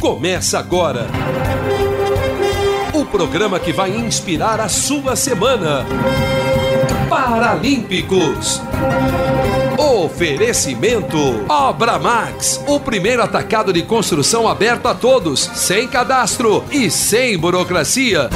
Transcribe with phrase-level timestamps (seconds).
[0.00, 1.06] Começa agora.
[2.94, 5.84] O programa que vai inspirar a sua semana.
[7.08, 8.62] Paralímpicos.
[9.76, 17.36] Oferecimento Obra Max, o primeiro atacado de construção aberto a todos, sem cadastro e sem
[17.36, 18.30] burocracia.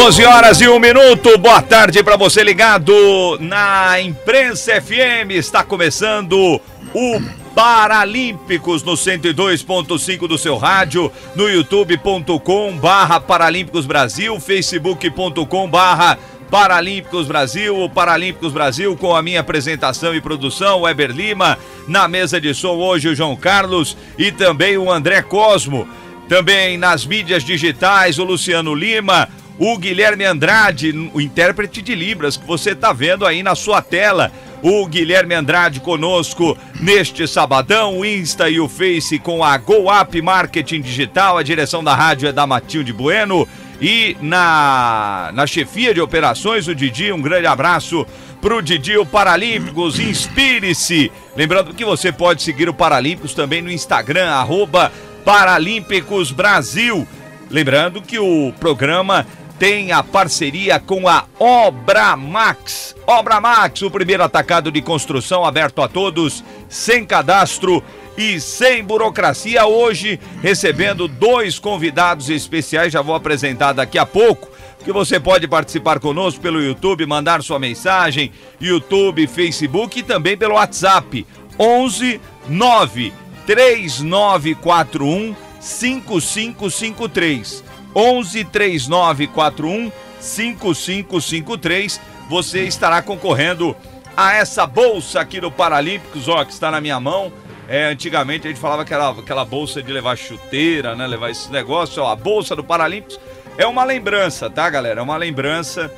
[0.00, 2.94] 12 horas e um minuto, boa tarde para você ligado
[3.40, 5.32] na Imprensa FM.
[5.32, 6.60] Está começando
[6.94, 7.20] o
[7.52, 16.16] Paralímpicos no 102.5 do seu rádio, no youtube.com barra Paralímpicos Brasil, facebook.com barra
[16.48, 21.58] Paralímpicos Brasil, o Paralímpicos Brasil com a minha apresentação e produção, Weber Lima,
[21.88, 25.88] na mesa de som hoje o João Carlos e também o André Cosmo.
[26.28, 32.46] Também nas mídias digitais, o Luciano Lima, o Guilherme Andrade, o intérprete de Libras, que
[32.46, 34.30] você está vendo aí na sua tela.
[34.62, 40.80] O Guilherme Andrade conosco neste sabadão, o Insta e o Face com a GoUp Marketing
[40.80, 43.46] Digital, a direção da rádio é da Matinho de Bueno.
[43.80, 48.04] E na, na chefia de operações, o Didi, um grande abraço
[48.40, 51.12] pro Didi, o Paralímpicos, inspire-se.
[51.36, 54.92] Lembrando que você pode seguir o Paralímpicos também no Instagram, arroba
[55.24, 57.06] Paralímpicos Brasil.
[57.48, 59.24] Lembrando que o programa
[59.58, 62.94] tem a parceria com a Obra Max.
[63.06, 67.82] Obra Max, o primeiro atacado de construção aberto a todos, sem cadastro
[68.16, 69.66] e sem burocracia.
[69.66, 74.48] Hoje, recebendo dois convidados especiais, já vou apresentar daqui a pouco.
[74.84, 80.54] Que você pode participar conosco pelo YouTube, mandar sua mensagem, YouTube, Facebook e também pelo
[80.54, 81.26] WhatsApp
[81.58, 83.12] 11 9
[83.44, 87.64] 3941 5553.
[87.98, 92.00] 11 3941 5553.
[92.30, 93.74] Você estará concorrendo
[94.16, 97.32] a essa bolsa aqui do Paralímpicos, ó, que está na minha mão.
[97.66, 101.08] É, antigamente a gente falava que era aquela bolsa de levar chuteira, né?
[101.08, 103.18] Levar esse negócio, ó, a bolsa do Paralímpicos.
[103.56, 105.00] É uma lembrança, tá, galera?
[105.00, 105.92] É uma lembrança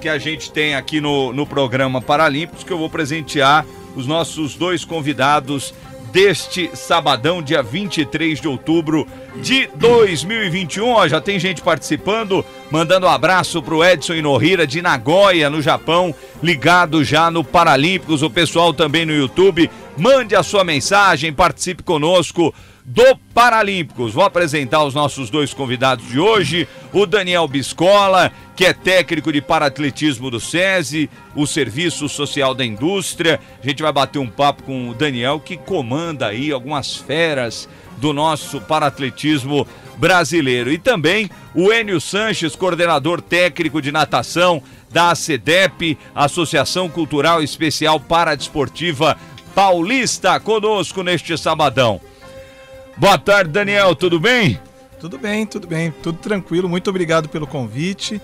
[0.00, 4.54] que a gente tem aqui no, no programa Paralímpicos que eu vou presentear os nossos
[4.54, 5.74] dois convidados
[6.12, 9.06] deste sabadão, dia 23 de outubro
[9.36, 10.88] de 2021.
[10.90, 16.14] Ó, já tem gente participando, mandando um abraço pro Edson Inohira de Nagoya, no Japão,
[16.42, 18.22] ligado já no Paralímpicos.
[18.22, 19.70] O pessoal também no YouTube.
[19.96, 24.12] Mande a sua mensagem, participe conosco do Paralímpicos.
[24.12, 29.40] Vou apresentar os nossos dois convidados de hoje: o Daniel Biscola, que é técnico de
[29.40, 33.40] paratletismo do SESI, o Serviço Social da Indústria.
[33.62, 38.12] A gente vai bater um papo com o Daniel, que comanda aí algumas feras do
[38.12, 39.66] nosso paratletismo
[39.96, 40.72] brasileiro.
[40.72, 49.16] E também o Enio Sanches, coordenador técnico de natação da ACDEP, Associação Cultural Especial Paradesportiva
[49.54, 52.00] Paulista, conosco neste sabadão.
[52.96, 54.60] Boa tarde, Daniel, tudo bem?
[55.00, 56.68] Tudo bem, tudo bem, tudo tranquilo.
[56.68, 58.20] Muito obrigado pelo convite.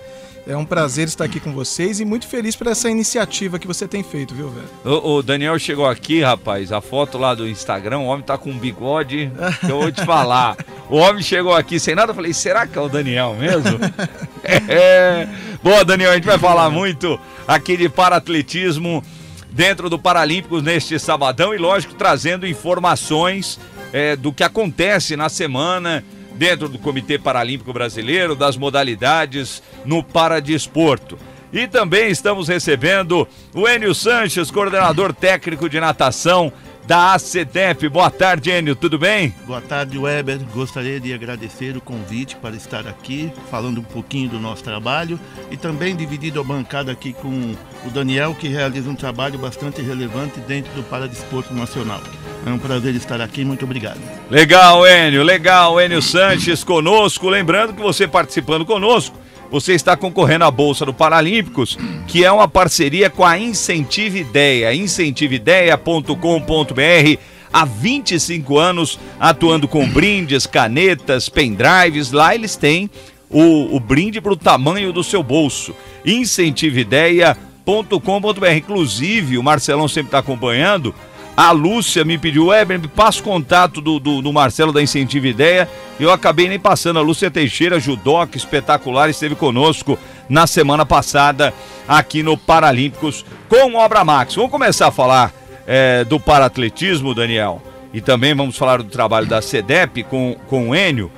[0.47, 3.87] É um prazer estar aqui com vocês e muito feliz por essa iniciativa que você
[3.87, 4.99] tem feito, viu, velho?
[5.03, 8.49] O, o Daniel chegou aqui, rapaz, a foto lá do Instagram, o homem tá com
[8.49, 10.57] um bigode, que eu vou te falar.
[10.89, 13.77] O homem chegou aqui sem nada, eu falei, será que é o Daniel mesmo?
[14.43, 15.27] é.
[15.61, 19.03] Boa, Daniel, a gente vai falar muito aqui de paratletismo
[19.49, 23.59] dentro do Paralímpicos neste sabadão e, lógico, trazendo informações
[23.91, 26.03] é, do que acontece na semana
[26.35, 31.17] dentro do Comitê Paralímpico Brasileiro, das modalidades no paradesporto.
[31.51, 36.53] E também estamos recebendo o Enio Sanches, coordenador técnico de natação
[36.89, 37.87] da ACDEP.
[37.87, 39.31] Boa tarde, Enio, tudo bem?
[39.45, 40.39] Boa tarde, Weber.
[40.51, 45.19] Gostaria de agradecer o convite para estar aqui, falando um pouquinho do nosso trabalho
[45.51, 47.55] e também dividido a bancada aqui com
[47.85, 52.01] o Daniel, que realiza um trabalho bastante relevante dentro do Paradesporto Nacional.
[52.43, 53.99] É um prazer estar aqui, muito obrigado.
[54.27, 57.29] Legal, Enio, legal, Enio Sanches conosco.
[57.29, 59.15] Lembrando que você participando conosco,
[59.51, 61.77] você está concorrendo à Bolsa do Paralímpicos,
[62.07, 67.19] que é uma parceria com a Incentive Ideia, incentiveideias.com.br.
[67.51, 72.11] Há 25 anos atuando com brindes, canetas, pendrives.
[72.11, 72.87] Lá eles têm
[73.29, 75.73] o, o brinde para o tamanho do seu bolso.
[76.05, 78.53] Incentiveideias.com.br.
[78.55, 80.93] Inclusive, o Marcelão sempre está acompanhando.
[81.39, 85.25] A Lúcia me pediu, Weber, me passa o contato do, do, do, Marcelo da Incentiva
[85.25, 85.69] Ideia.
[85.97, 86.99] Eu acabei nem passando.
[86.99, 89.97] A Lúcia Teixeira, judoca espetacular, esteve conosco
[90.27, 91.53] na semana passada
[91.87, 94.35] aqui no Paralímpicos com Obra Max.
[94.35, 95.33] Vamos começar a falar
[95.65, 97.61] é, do paratletismo, Daniel.
[97.93, 101.09] E também vamos falar do trabalho da CEDEP com, com o Enio.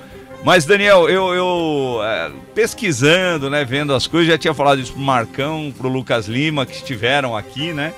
[0.43, 5.01] Mas, Daniel, eu, eu é, pesquisando, né, vendo as coisas, já tinha falado isso pro
[5.01, 7.91] Marcão, pro Lucas Lima, que estiveram aqui, né?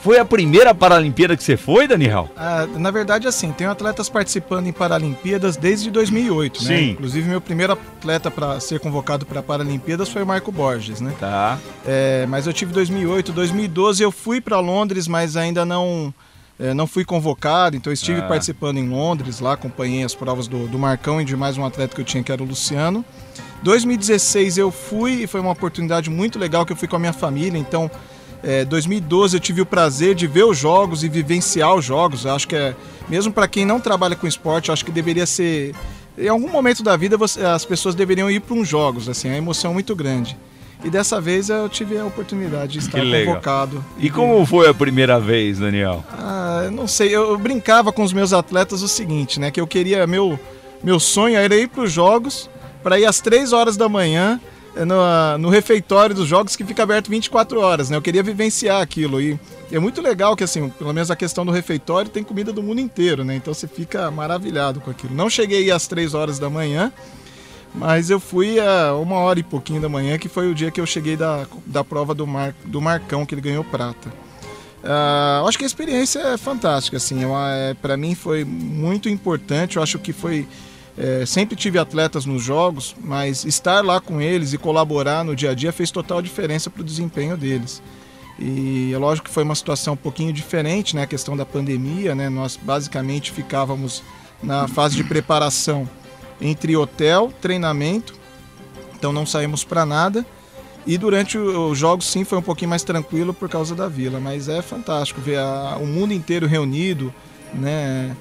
[0.00, 2.30] Foi a primeira Paralimpíada que você foi, Daniel?
[2.36, 6.76] Ah, na verdade, assim, tenho atletas participando em Paralimpíadas desde 2008, né?
[6.76, 6.90] Sim.
[6.90, 11.12] Inclusive, meu primeiro atleta para ser convocado para Paralimpíadas foi o Marco Borges, né?
[11.18, 11.58] Tá.
[11.86, 16.14] É, mas eu tive 2008, 2012 eu fui para Londres, mas ainda não
[16.60, 18.28] é, não fui convocado, então estive Ah.
[18.28, 21.94] participando em Londres, lá acompanhei as provas do, do Marcão e de mais um atleta
[21.94, 23.04] que eu tinha, que era o Luciano.
[23.62, 27.12] 2016 eu fui e foi uma oportunidade muito legal que eu fui com a minha
[27.12, 27.90] família, então
[28.42, 32.24] é, 2012 eu tive o prazer de ver os jogos e vivenciar os jogos.
[32.24, 32.74] Eu acho que é,
[33.08, 35.74] mesmo para quem não trabalha com esporte, acho que deveria ser
[36.16, 39.36] em algum momento da vida você- as pessoas deveriam ir para uns jogos, assim, a
[39.36, 40.36] emoção é muito grande.
[40.84, 43.84] E dessa vez eu tive a oportunidade de estar convocado.
[43.98, 46.04] E como foi a primeira vez, Daniel?
[46.12, 49.50] Ah, eu não sei, eu, brincava com os meus atletas o seguinte, né?
[49.50, 50.38] Que eu queria, meu,
[50.82, 52.48] meu sonho era ir para os jogos,
[52.82, 54.40] para ir às 3 horas da manhã
[54.84, 57.96] no, no refeitório dos jogos que fica aberto 24 horas, né?
[57.96, 59.38] Eu queria vivenciar aquilo e
[59.70, 62.80] é muito legal que, assim, pelo menos a questão do refeitório tem comida do mundo
[62.80, 63.36] inteiro, né?
[63.36, 65.14] Então você fica maravilhado com aquilo.
[65.14, 66.92] Não cheguei às 3 horas da manhã,
[67.74, 70.80] mas eu fui a uma hora e pouquinho da manhã, que foi o dia que
[70.80, 74.12] eu cheguei da, da prova do, Mar, do Marcão, que ele ganhou prata.
[74.82, 79.76] Ah, eu acho que a experiência é fantástica, assim, é, para mim foi muito importante,
[79.76, 80.46] eu acho que foi...
[80.98, 85.50] é, sempre tive atletas nos jogos, mas estar lá com eles e colaborar no dia
[85.52, 87.80] a dia fez total diferença para o desempenho deles.
[88.38, 91.02] E é lógico que foi uma situação um pouquinho diferente, né?
[91.02, 92.28] A questão da pandemia, né?
[92.28, 94.02] Nós basicamente ficávamos
[94.42, 95.88] na fase de preparação
[96.40, 98.14] entre hotel, treinamento,
[98.96, 100.24] então não saímos para nada.
[100.86, 104.48] E durante os jogos, sim, foi um pouquinho mais tranquilo por causa da vila, mas
[104.48, 107.12] é fantástico ver a- o mundo inteiro reunido,
[107.52, 108.16] né?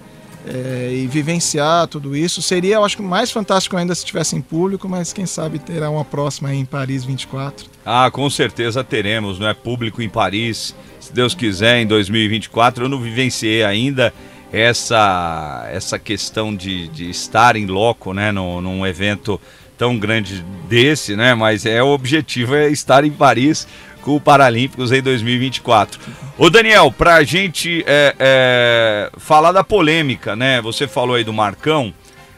[0.48, 2.42] É, e vivenciar tudo isso.
[2.42, 6.06] Seria, eu acho mais fantástico ainda se tivesse em público, mas quem sabe terá uma
[6.06, 7.68] próxima em Paris 24.
[7.86, 9.54] Ah, com certeza teremos, não é?
[9.54, 12.86] Público em Paris, se Deus quiser, em 2024.
[12.86, 14.14] Eu não vivenciei ainda
[14.52, 18.32] essa, essa questão de, de estar em loco, né?
[18.32, 19.40] Num, num evento
[19.78, 21.36] tão grande desse, né?
[21.36, 23.68] Mas é o objetivo é estar em Paris
[24.15, 26.00] o Paralímpicos em 2024.
[26.38, 30.62] Ô Daniel, pra gente é, é, falar da polêmica, né?
[30.62, 31.94] Você falou aí do Marcão.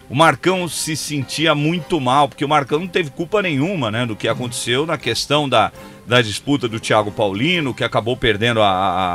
[0.09, 4.15] O Marcão se sentia muito mal, porque o Marcão não teve culpa nenhuma, né, do
[4.15, 5.71] que aconteceu na questão da,
[6.07, 8.67] da disputa do Thiago Paulino, que acabou perdendo a,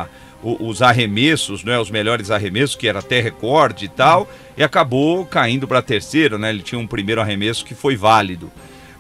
[0.03, 0.07] a-
[0.45, 5.67] os arremessos, né, os melhores arremessos, que era até recorde e tal, e acabou caindo
[5.67, 6.51] para terceiro, né?
[6.51, 8.53] Ele tinha um primeiro arremesso que foi válido.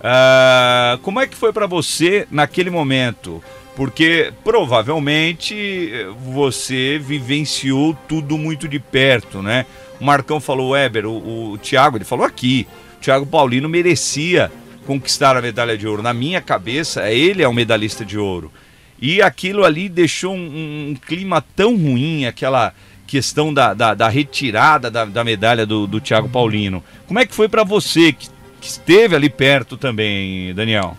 [0.06, 3.42] Ah, como é que foi para você naquele momento?
[3.74, 5.90] Porque provavelmente
[6.22, 9.64] você vivenciou tudo muito de perto, né?
[9.98, 12.66] O Marcão falou, Weber, o, o Thiago, ele falou aqui,
[12.98, 14.52] o Thiago Paulino merecia
[14.86, 16.02] conquistar a medalha de ouro.
[16.02, 18.52] Na minha cabeça, ele é o medalhista de ouro.
[19.00, 22.74] E aquilo ali deixou um, um clima tão ruim, aquela
[23.06, 26.84] questão da, da, da retirada da, da medalha do, do Thiago Paulino.
[27.06, 28.28] Como é que foi para você, que,
[28.64, 30.96] que esteve ali perto também, Daniel?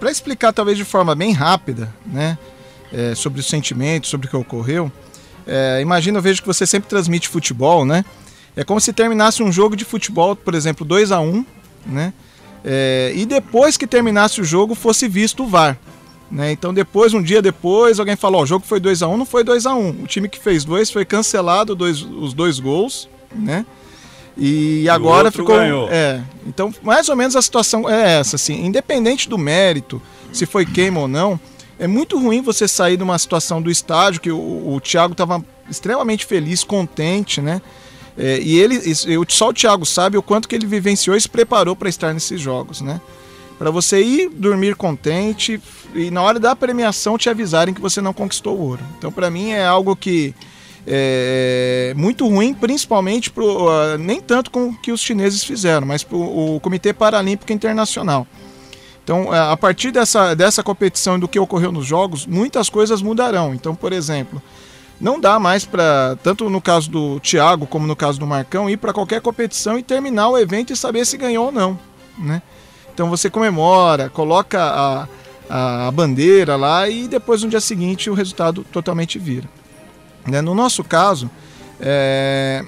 [0.00, 2.38] Para explicar talvez de forma bem rápida, né,
[2.90, 4.90] é, sobre os sentimentos, sobre o que ocorreu,
[5.46, 8.02] é, imagina, eu vejo que você sempre transmite futebol, né?
[8.56, 11.44] É como se terminasse um jogo de futebol, por exemplo, 2 a 1
[11.84, 12.14] né?
[12.64, 15.78] É, e depois que terminasse o jogo fosse visto o VAR.
[16.30, 16.52] Né?
[16.52, 19.26] Então depois, um dia depois, alguém falou, ó, o jogo foi 2 a 1 não
[19.26, 23.08] foi 2 a 1 O time que fez dois foi cancelado dois, os dois gols,
[23.34, 23.64] né?
[24.38, 25.56] E agora ficou.
[25.56, 25.88] ganhou.
[25.90, 26.22] É.
[26.46, 28.64] Então, mais ou menos a situação é essa, assim.
[28.64, 30.00] Independente do mérito,
[30.32, 31.40] se foi queima ou não,
[31.78, 35.44] é muito ruim você sair de uma situação do estádio que o, o Thiago estava
[35.68, 37.60] extremamente feliz, contente, né?
[38.16, 38.80] É, e ele,
[39.28, 42.40] só o Thiago sabe o quanto que ele vivenciou e se preparou para estar nesses
[42.40, 43.00] jogos, né?
[43.58, 45.60] Para você ir dormir contente
[45.94, 48.82] e na hora da premiação te avisarem que você não conquistou o ouro.
[48.96, 50.34] Então, para mim é algo que
[50.86, 56.02] é muito ruim, principalmente pro, ah, nem tanto com o que os chineses fizeram, mas
[56.02, 58.26] para o Comitê Paralímpico Internacional.
[59.02, 63.00] Então, a a partir dessa, dessa competição e do que ocorreu nos jogos, muitas coisas
[63.00, 63.54] mudarão.
[63.54, 64.42] Então, por exemplo,
[65.00, 68.76] não dá mais para, tanto no caso do Thiago como no caso do Marcão, ir
[68.76, 71.78] para qualquer competição e terminar o evento e saber se ganhou ou não.
[72.18, 72.42] Né?
[72.92, 75.08] Então você comemora, coloca a,
[75.48, 79.48] a, a bandeira lá e depois no dia seguinte o resultado totalmente vira.
[80.26, 80.42] Né?
[80.42, 81.30] No nosso caso,
[81.80, 82.64] é,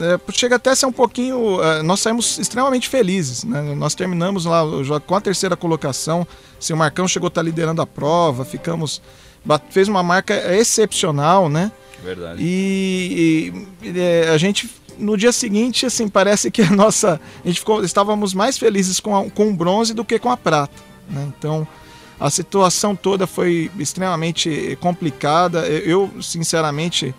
[0.00, 1.62] é, chega até a ser um pouquinho.
[1.62, 3.44] é, nós saímos extremamente felizes.
[3.44, 3.74] Né?
[3.74, 4.62] Nós terminamos lá
[5.06, 6.26] com a terceira colocação.
[6.58, 9.02] Se o Marcão chegou a estar liderando a prova, ficamos.
[9.70, 11.70] fez uma marca excepcional, né?
[12.02, 12.42] Verdade.
[12.42, 14.68] E, e, é, a gente
[14.98, 17.20] no dia seguinte, assim, parece que a nossa.
[17.44, 20.36] A gente ficou, estávamos mais felizes com, a, com o bronze do que com a
[20.36, 20.74] prata.
[21.08, 21.32] Né?
[21.36, 21.66] Então,
[22.20, 25.66] A situação toda foi extremamente complicada.
[25.66, 27.12] Eu, sinceramente,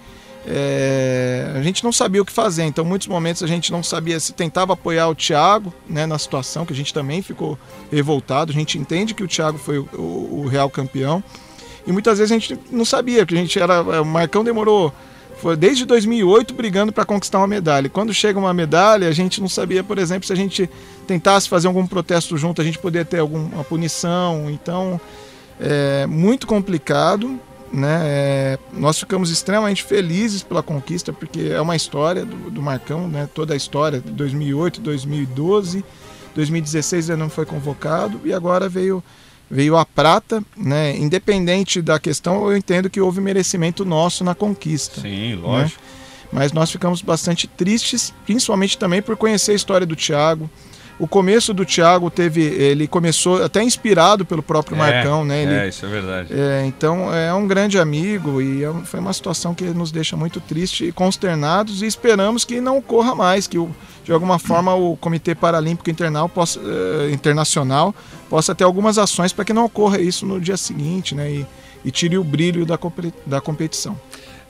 [0.45, 2.63] é, a gente não sabia o que fazer.
[2.63, 6.65] Então, muitos momentos a gente não sabia se tentava apoiar o Thiago né, na situação,
[6.65, 7.57] que a gente também ficou
[7.91, 8.51] revoltado.
[8.51, 11.23] A gente entende que o Thiago foi o, o, o real campeão.
[11.85, 14.01] E muitas vezes a gente não sabia, que a gente era.
[14.01, 14.93] O Marcão demorou
[15.43, 17.89] foi desde 2008 brigando para conquistar uma medalha.
[17.89, 20.69] Quando chega uma medalha, a gente não sabia, por exemplo, se a gente
[21.05, 24.49] tentasse fazer algum protesto junto, a gente poderia ter alguma punição.
[24.49, 25.01] Então,
[25.59, 27.37] é muito complicado.
[27.73, 28.01] Né?
[28.03, 33.27] É, nós ficamos extremamente felizes pela conquista, porque é uma história do, do Marcão, né?
[33.33, 35.83] toda a história de 2008, 2012,
[36.35, 39.03] 2016 ele não foi convocado e agora veio
[39.49, 40.97] veio a prata, né?
[40.97, 45.01] Independente da questão, eu entendo que houve merecimento nosso na conquista.
[45.01, 45.41] Sim, né?
[45.41, 45.81] lógico.
[45.81, 45.87] Né?
[46.31, 50.49] Mas nós ficamos bastante tristes, principalmente também por conhecer a história do Thiago.
[50.99, 55.43] O começo do Thiago teve, ele começou até inspirado pelo próprio é, Marcão, né?
[55.43, 56.29] Ele, é, isso é verdade.
[56.31, 60.39] É, então é um grande amigo e é, foi uma situação que nos deixa muito
[60.39, 63.69] triste e consternados e esperamos que não ocorra mais, que o,
[64.03, 65.89] de alguma forma o Comitê Paralímpico
[66.33, 67.93] possa, uh, Internacional
[68.29, 71.31] possa ter algumas ações para que não ocorra isso no dia seguinte, né?
[71.31, 71.45] E,
[71.85, 72.79] e tire o brilho da,
[73.25, 73.99] da competição.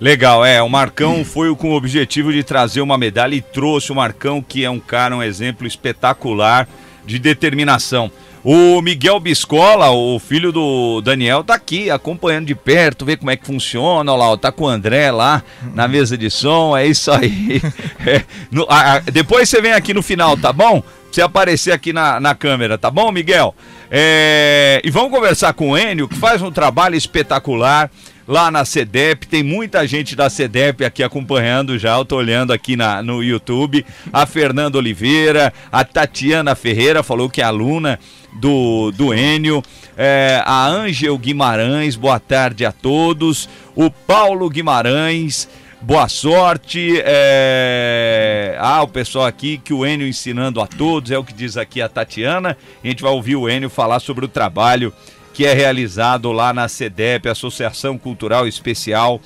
[0.03, 0.62] Legal, é.
[0.62, 4.65] O Marcão foi com o objetivo de trazer uma medalha e trouxe o Marcão, que
[4.65, 6.67] é um cara, um exemplo espetacular
[7.05, 8.12] de determinação.
[8.43, 13.38] O Miguel Biscola, o filho do Daniel, tá aqui acompanhando de perto, ver como é
[13.38, 14.12] que funciona.
[14.12, 15.41] Olha lá, tá com o André lá
[15.74, 16.75] na mesa de som.
[16.75, 17.62] É isso aí.
[18.05, 20.83] É, no, a, a, depois você vem aqui no final, tá bom?
[21.10, 23.55] Você aparecer aqui na, na câmera, tá bom, Miguel?
[23.89, 27.89] É, e vamos conversar com o Enio, que faz um trabalho espetacular
[28.27, 29.27] lá na CEDEP.
[29.27, 31.98] Tem muita gente da CEDEP aqui acompanhando já.
[31.98, 33.86] Eu tô olhando aqui na, no YouTube.
[34.12, 38.00] A Fernanda Oliveira, a Tatiana Ferreira falou que é aluna
[38.34, 39.63] do, do Enio.
[39.98, 43.48] É, a Ângel Guimarães, boa tarde a todos.
[43.75, 45.48] O Paulo Guimarães.
[45.82, 47.01] Boa sorte.
[47.03, 48.56] É...
[48.58, 51.82] Ah, o pessoal aqui que o Enio ensinando a todos, é o que diz aqui
[51.82, 52.58] a Tatiana.
[52.82, 54.94] A gente vai ouvir o Enio falar sobre o trabalho
[55.34, 59.20] que é realizado lá na CEDEP, Associação Cultural Especial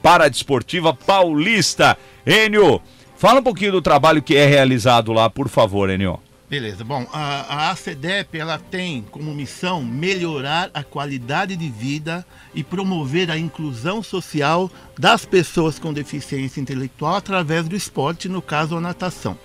[0.00, 1.98] Paradesportiva Paulista.
[2.24, 2.80] Enio,
[3.16, 6.20] fala um pouquinho do trabalho que é realizado lá, por favor, Enio.
[6.48, 6.82] Beleza.
[6.82, 12.24] Bom, a, a ACDEP ela tem como missão melhorar a qualidade de vida
[12.54, 18.76] e promover a inclusão social das pessoas com deficiência intelectual através do esporte, no caso
[18.76, 19.36] a natação.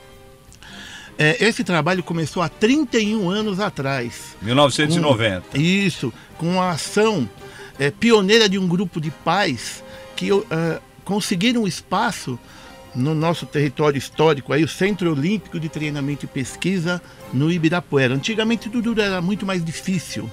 [1.17, 4.35] É, esse trabalho começou há 31 anos atrás.
[4.41, 5.41] 1990.
[5.51, 7.29] Com, isso, com a ação
[7.79, 9.83] é, pioneira de um grupo de pais
[10.15, 10.43] que uh,
[11.03, 12.39] conseguiram espaço
[12.95, 17.01] no nosso território histórico, aí o Centro Olímpico de Treinamento e Pesquisa
[17.33, 18.13] no Ibirapuera.
[18.13, 20.29] Antigamente tudo era muito mais difícil.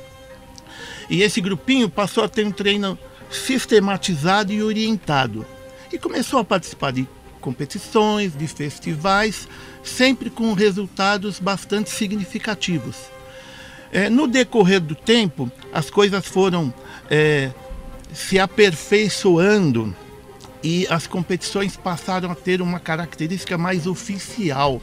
[1.08, 2.98] E esse grupinho passou a ter um treino
[3.30, 5.46] sistematizado e orientado.
[5.92, 7.08] E começou a participar de
[7.40, 9.48] competições, de festivais,
[9.82, 12.96] sempre com resultados bastante significativos.
[13.92, 16.72] É, no decorrer do tempo, as coisas foram
[17.10, 17.50] é,
[18.12, 19.94] se aperfeiçoando
[20.62, 24.80] e as competições passaram a ter uma característica mais oficial.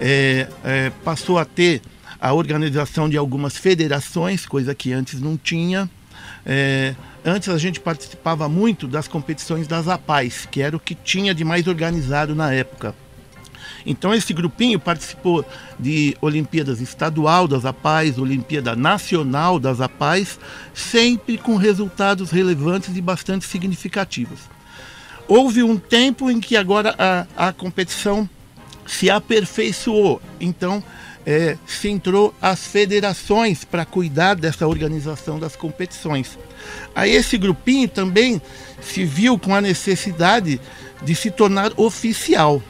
[0.00, 1.80] É, é, passou a ter
[2.20, 5.88] a organização de algumas federações, coisa que antes não tinha.
[7.24, 11.42] Antes a gente participava muito das competições das APAES, que era o que tinha de
[11.42, 12.94] mais organizado na época.
[13.86, 15.44] Então esse grupinho participou
[15.78, 20.38] de Olimpíadas Estadual das APAES, Olimpíada Nacional das APAES,
[20.74, 24.40] sempre com resultados relevantes e bastante significativos.
[25.26, 28.28] Houve um tempo em que agora a, a competição
[28.86, 30.84] se aperfeiçoou, então
[31.24, 36.38] é, se entrou as federações para cuidar dessa organização das competições.
[36.94, 38.40] Aí esse grupinho também
[38.80, 40.60] se viu com a necessidade
[41.02, 42.62] de se tornar oficial.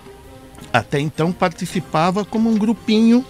[0.72, 3.24] Até então participava como um grupinho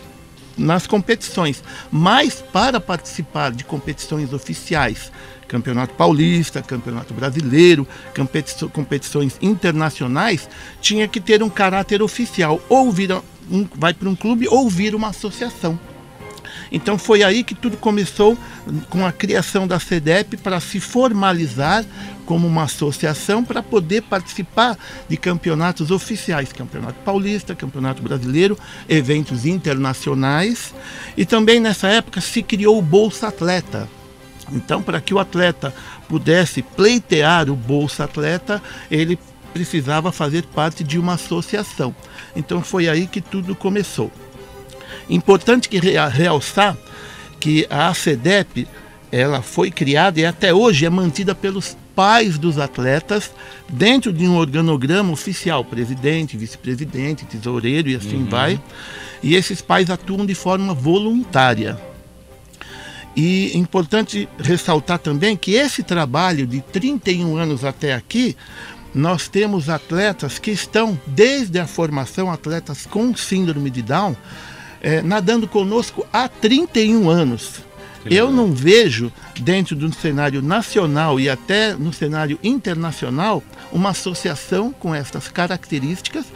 [0.57, 5.11] nas competições, mas para participar de competições oficiais,
[5.49, 7.87] Campeonato Paulista, Campeonato Brasileiro,
[8.73, 10.49] competições internacionais,
[10.81, 14.97] tinha que ter um caráter oficial, ou vira um, vai para um clube ou vira
[14.97, 15.79] uma associação.
[16.71, 18.37] Então foi aí que tudo começou
[18.89, 21.85] com a criação da CEDEP para se formalizar
[22.25, 28.59] como uma associação para poder participar de campeonatos oficiais, Campeonato Paulista, Campeonato Brasileiro,
[28.89, 30.75] eventos internacionais.
[31.17, 33.89] E também nessa época se criou o Bolsa Atleta.
[34.53, 35.75] Então, para que o atleta
[36.09, 39.19] pudesse pleitear o Bolsa Atleta, ele
[39.55, 41.95] precisava fazer parte de uma associação.
[42.35, 44.11] Então foi aí que tudo começou.
[45.09, 46.77] Importante que realçar
[47.41, 48.67] que a ACEDEP
[49.13, 53.31] ela foi criada e até hoje é mantida pelos pais dos atletas
[53.69, 58.29] dentro de um organograma oficial, presidente, vice-presidente, tesoureiro e assim uhum.
[58.29, 58.61] vai.
[59.23, 61.79] E esses pais atuam de forma voluntária.
[63.17, 68.37] E é importante ressaltar também que esse trabalho de 31 anos até aqui,
[68.93, 74.17] nós temos atletas que estão, desde a formação, atletas com síndrome de Down,
[74.85, 77.63] é, nadando conosco há 31 anos.
[78.05, 79.11] Eu não vejo,
[79.41, 86.27] dentro do cenário nacional e até no cenário internacional, uma associação com estas características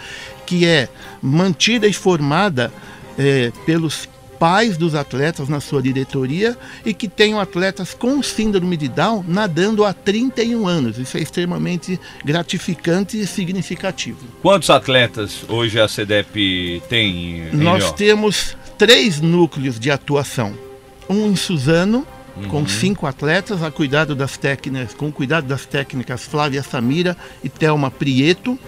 [0.46, 0.88] que é
[1.20, 2.72] mantida e formada
[3.18, 8.88] é, pelos pais dos atletas na sua diretoria e que tenham atletas com síndrome de
[8.88, 10.98] Down nadando há 31 anos.
[10.98, 14.18] Isso é extremamente gratificante e significativo.
[14.42, 17.50] Quantos atletas hoje a CDEP tem?
[17.52, 20.68] Nós temos três núcleos de atuação
[21.08, 22.48] um em Suzano, uhum.
[22.48, 27.90] com cinco atletas, a cuidado das técnicas, com cuidado das técnicas Flávia Samira e Thelma
[27.90, 28.58] Prieto.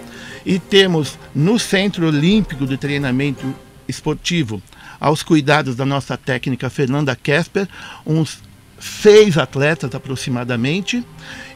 [0.45, 3.55] E temos no Centro Olímpico de Treinamento
[3.87, 4.63] Esportivo,
[5.01, 7.67] aos cuidados da nossa técnica Fernanda Kesper,
[8.07, 8.43] uns
[8.79, 11.05] seis atletas aproximadamente,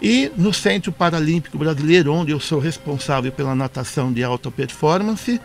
[0.00, 5.40] e no Centro Paralímpico Brasileiro, onde eu sou responsável pela natação de alta performance,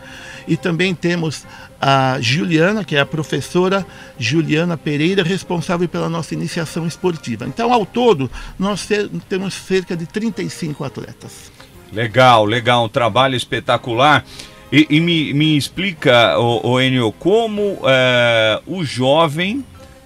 [0.46, 1.46] e também temos
[1.80, 3.86] a Juliana, que é a professora
[4.18, 7.46] Juliana Pereira, responsável pela nossa iniciação esportiva.
[7.46, 8.86] Então, ao todo, nós
[9.28, 11.50] temos cerca de 35 atletas.
[11.92, 14.24] Legal, legal, um trabalho espetacular.
[14.72, 19.64] E, e me, me explica, o, o Enio, como é, o jovem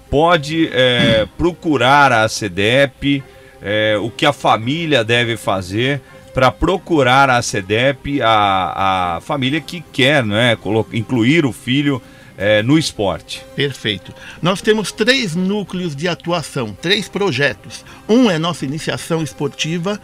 [0.09, 3.23] pode é, procurar a CEDEP,
[3.61, 6.01] é, o que a família deve fazer
[6.33, 10.57] para procurar a CEDEP, a, a família que quer né,
[10.91, 12.01] incluir o filho
[12.37, 13.45] é, no esporte.
[13.55, 14.13] Perfeito.
[14.41, 17.85] Nós temos três núcleos de atuação, três projetos.
[18.07, 19.99] Um é nossa iniciação esportiva,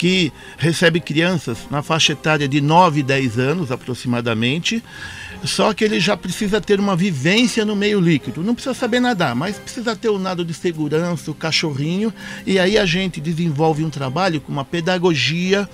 [0.00, 4.82] que recebe crianças na faixa etária de 9 e 10 anos aproximadamente,
[5.44, 8.42] só que ele já precisa ter uma vivência no meio líquido.
[8.42, 12.10] Não precisa saber nadar, mas precisa ter o nado de segurança, o cachorrinho,
[12.46, 15.68] e aí a gente desenvolve um trabalho com uma pedagogia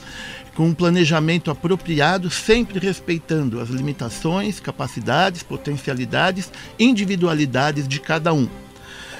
[0.56, 8.48] com um planejamento apropriado, sempre respeitando as limitações, capacidades, potencialidades, individualidades de cada um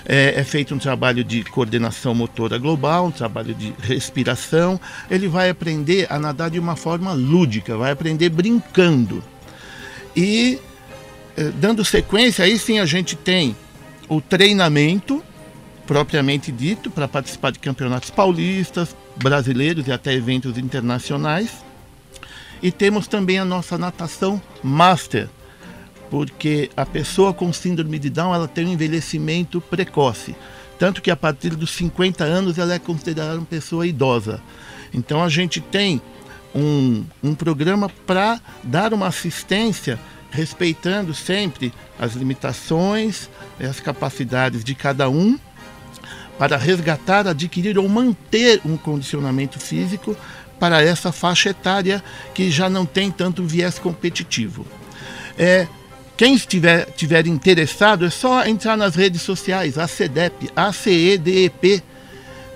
[0.09, 4.81] é, é, feito um trabalho de coordenação motora global, um trabalho de respiração.
[5.11, 9.23] Ele vai aprender a nadar de uma forma lúdica, vai aprender brincando.
[10.15, 10.61] E
[11.37, 13.57] é, dando sequência, aí sim a gente tem
[14.09, 15.23] o treinamento
[15.87, 21.51] propriamente dito para participar de campeonatos paulistas, brasileiros e até eventos internacionais.
[22.63, 25.29] E temos também a nossa natação master,
[26.11, 30.35] porque a pessoa com síndrome de Down ela tem um envelhecimento precoce,
[30.79, 34.41] tanto que a partir dos 50 anos ela é considerada uma pessoa idosa.
[34.93, 36.01] Então a gente tem
[36.55, 39.99] um, um programa para dar uma assistência
[40.31, 43.29] respeitando sempre as limitações
[43.61, 45.39] as capacidades de cada um
[46.39, 50.15] para resgatar, adquirir ou manter um condicionamento físico
[50.59, 52.03] para essa faixa etária
[52.35, 54.67] que já não tem tanto viés competitivo.
[55.39, 55.67] É,
[56.17, 61.83] quem estiver tiver interessado, é só entrar nas redes sociais, ACEDEP, ACEDEP.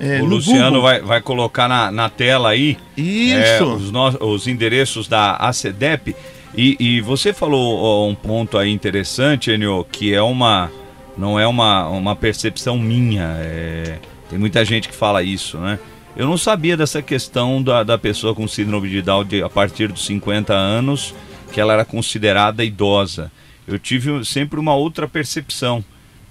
[0.01, 3.35] É, o Luciano vai, vai colocar na, na tela aí Isso.
[3.35, 6.17] É, os, no, os endereços da ACEDEP.
[6.57, 10.71] E, e você falou um ponto aí interessante, Enio, que é uma.
[11.17, 13.37] não é uma, uma percepção minha.
[13.41, 13.99] É,
[14.31, 15.79] tem muita gente que fala isso, né?
[16.17, 19.89] Eu não sabia dessa questão da, da pessoa com síndrome de Down de, a partir
[19.89, 21.15] dos 50 anos,
[21.53, 23.31] que ela era considerada idosa
[23.71, 25.85] eu tive sempre uma outra percepção,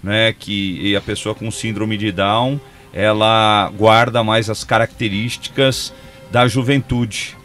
[0.04, 2.60] né, que a pessoa com síndrome de Down,
[2.94, 5.94] ela guarda mais as características
[6.32, 7.38] da juventude.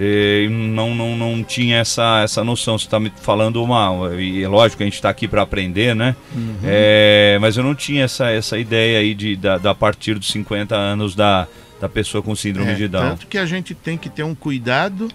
[0.00, 2.78] E não, não, não tinha essa, essa noção.
[2.78, 4.14] Você está me falando uma.
[4.14, 6.14] E é lógico que a gente está aqui para aprender, né?
[6.32, 6.56] Uhum.
[6.62, 10.76] É, mas eu não tinha essa, essa ideia aí de, da, da partir dos 50
[10.76, 11.48] anos da,
[11.80, 13.10] da pessoa com síndrome é, de Down.
[13.10, 15.08] Tanto que a gente tem que ter um cuidado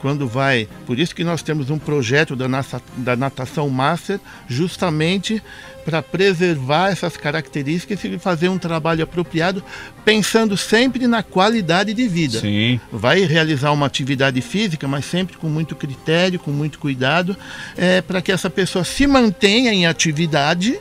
[0.00, 0.68] quando vai.
[0.86, 5.42] Por isso que nós temos um projeto da, nata, da natação master, justamente
[5.84, 9.62] para preservar essas características e fazer um trabalho apropriado,
[10.04, 12.40] pensando sempre na qualidade de vida.
[12.40, 12.80] Sim.
[12.92, 17.36] Vai realizar uma atividade física, mas sempre com muito critério, com muito cuidado,
[17.76, 20.78] é, para que essa pessoa se mantenha em atividade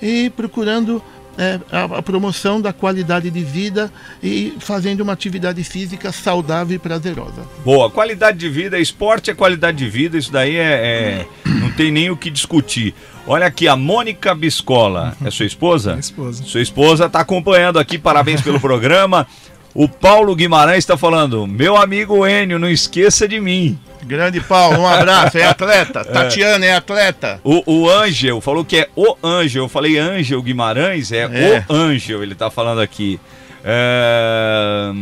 [0.00, 1.02] e procurando
[1.38, 6.78] é, a, a, promoção da qualidade de vida e fazendo uma atividade física saudável e
[6.78, 7.46] prazerosa.
[7.64, 11.92] Boa, qualidade de vida, esporte é qualidade de vida, isso daí é, é não, tem
[11.92, 12.92] nem o que discutir.
[13.24, 15.90] Olha aqui, a Mônica Biscola, é sua esposa?
[15.90, 16.44] Minha esposa.
[16.44, 19.26] Sua esposa está acompanhando aqui, parabéns pelo programa.
[19.74, 23.78] O Paulo Guimarães está falando, meu amigo Enio, não esqueça de mim.
[24.04, 25.38] Grande Paulo, um abraço.
[25.38, 26.04] É atleta.
[26.06, 27.40] Tatiana é atleta.
[27.44, 29.64] O, o falou que é o Ângel.
[29.64, 31.64] Eu falei Ângel Guimarães, é, É.
[31.68, 33.20] o Ângel, ele tá falando aqui.
[33.64, 34.92] É,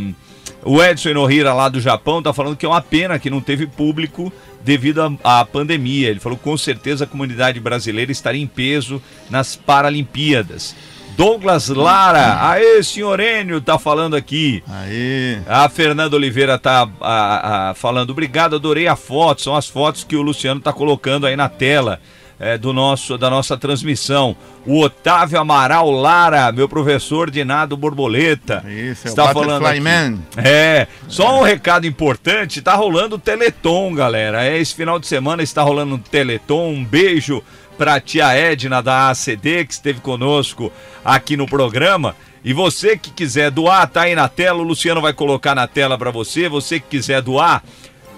[0.65, 3.67] O Edson Enohira lá do Japão tá falando que é uma pena que não teve
[3.67, 4.33] público
[4.65, 6.09] devido à à pandemia.
[6.09, 10.75] Ele falou que com certeza a comunidade brasileira estaria em peso nas Paralimpíadas.
[11.17, 14.63] Douglas Lara, aê, senhor Enio, tá falando aqui.
[14.69, 15.39] Aí.
[15.49, 19.41] A Fernanda Oliveira tá a- a- falando, obrigado, adorei a foto.
[19.43, 22.01] São as fotos que o Luciano tá colocando aí na tela
[22.39, 24.37] é, do nosso, da nossa transmissão.
[24.67, 28.63] O Otávio Amaral Lara, meu professor de nado borboleta.
[28.69, 29.81] Isso, é está o falando aqui.
[29.81, 30.19] Man.
[30.37, 34.45] É, só um recado importante, tá rolando o Teleton, galera.
[34.45, 36.69] É, esse final de semana está rolando um Teleton.
[36.75, 37.43] Um beijo
[37.77, 40.73] pra tia Edna da ACD, que esteve conosco
[41.05, 42.17] aqui no programa.
[42.45, 45.99] E você que quiser doar, tá aí na tela, o Luciano vai colocar na tela
[45.99, 46.49] pra você.
[46.49, 47.63] Você que quiser doar,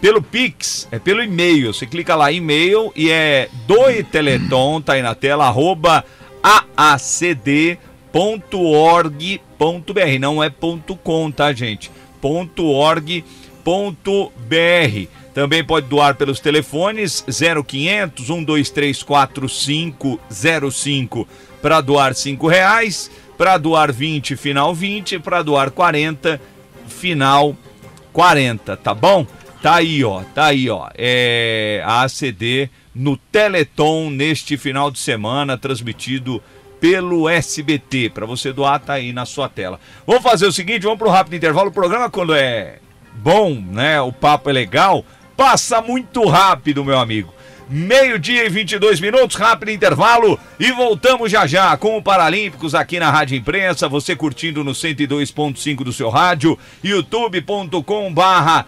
[0.01, 1.73] pelo Pix, é pelo e-mail.
[1.73, 6.05] Você clica lá, e-mail, e é doe Teleton, tá aí na tela, arroba
[6.42, 7.79] aacd.org.br.
[10.21, 11.90] Não é ponto .com, tá, gente?
[12.23, 13.18] .org.br.
[15.38, 21.29] Também pode doar pelos telefones 0500 1234 505
[21.62, 26.40] para doar cinco reais, para doar 20 final 20, para doar 40
[26.88, 27.55] final
[28.12, 29.24] 40, tá bom?
[29.62, 30.88] Tá aí, ó, tá aí, ó.
[30.96, 36.42] É a ACD no Teleton neste final de semana, transmitido
[36.81, 38.11] pelo SBT.
[38.11, 39.79] Para você doar, tá aí na sua tela.
[40.05, 41.68] Vamos fazer o seguinte, vamos pro rápido intervalo.
[41.68, 42.81] O programa, quando é
[43.14, 44.01] bom, né?
[44.01, 45.05] O papo é legal,
[45.38, 47.33] passa muito rápido, meu amigo.
[47.70, 53.09] Meio-dia e 22 minutos, rápido intervalo e voltamos já já com o Paralímpicos aqui na
[53.09, 53.88] Rádio Imprensa.
[53.88, 58.66] Você curtindo no 102.5 do seu rádio, youtube.com barra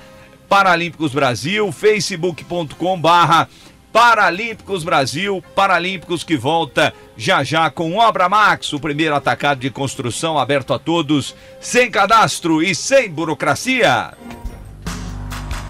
[0.49, 3.49] Paralímpicos Brasil, facebook.com barra
[3.93, 10.39] Paralímpicos Brasil, Paralímpicos que volta já já com Obra Max, o primeiro atacado de construção
[10.39, 14.13] aberto a todos, sem cadastro e sem burocracia.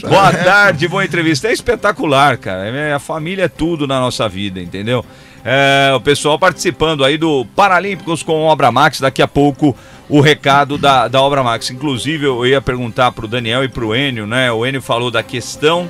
[0.00, 1.48] tá Boa tarde, boa entrevista.
[1.48, 2.64] É espetacular, cara.
[2.68, 5.04] É, A família é tudo na nossa vida, entendeu?
[5.44, 9.00] É, o pessoal participando aí do Paralímpicos com Obra Max.
[9.00, 9.76] Daqui a pouco
[10.12, 11.70] o recado da, da Obra Max.
[11.70, 14.52] Inclusive, eu ia perguntar pro Daniel e pro Enio, né?
[14.52, 15.88] O Enio falou da questão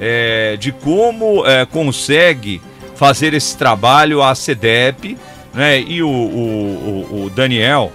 [0.00, 2.62] é, de como é, consegue
[2.94, 5.18] fazer esse trabalho a CEDEP,
[5.52, 5.80] né?
[5.80, 7.92] E o, o, o- o Daniel,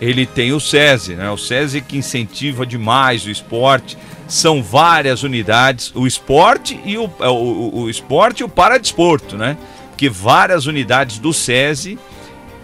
[0.00, 1.28] ele tem o SESI, né?
[1.30, 3.98] O SESI que incentiva demais o esporte.
[4.28, 9.56] São várias unidades, o esporte e o, o, o- o esporte e o paradesporto, né?
[9.96, 11.98] Que várias unidades do SESI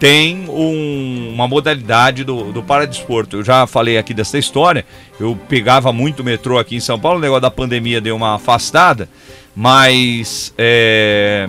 [0.03, 3.37] têm um- uma modalidade do, do paradesporto.
[3.37, 4.85] Eu já falei aqui dessa história.
[5.21, 9.09] Eu pegava muito metrô aqui em São Paulo, o negócio da pandemia deu uma afastada.
[9.55, 11.47] mas é,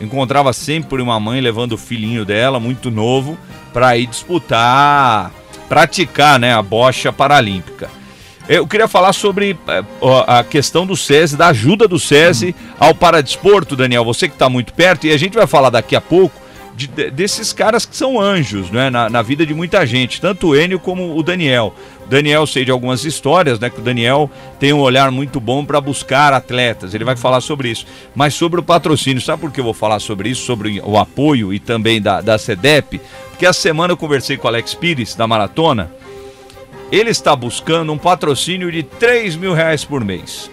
[0.00, 3.38] encontrava sempre uma mãe levando o filhinho dela, muito novo,
[3.72, 5.30] para ir disputar,
[5.68, 7.88] praticar né, a bocha paralímpica.
[8.46, 9.82] Eu queria falar sobre é,
[10.26, 14.04] a questão do SESI, da ajuda do SESI ao paradesporto, Daniel.
[14.04, 16.43] Você que está muito perto, e a gente vai falar daqui a pouco
[16.76, 20.56] de, desses caras que são anjos né, na, na, vida de muita gente, tanto o
[20.56, 21.74] Enio como o Daniel.
[22.06, 25.80] Daniel, sei de algumas histórias, né, que o Daniel tem um olhar muito bom para
[25.80, 27.86] buscar atletas, ele vai falar sobre isso.
[28.14, 30.44] Mas sobre o patrocínio, sabe por que eu vou falar sobre isso?
[30.44, 33.00] Sobre o apoio e também da, da CEDEP?
[33.30, 35.90] Porque a semana eu conversei com o Alex Pires, da Maratona,
[36.90, 40.50] ele está buscando um patrocínio de 3 mil reais por mês.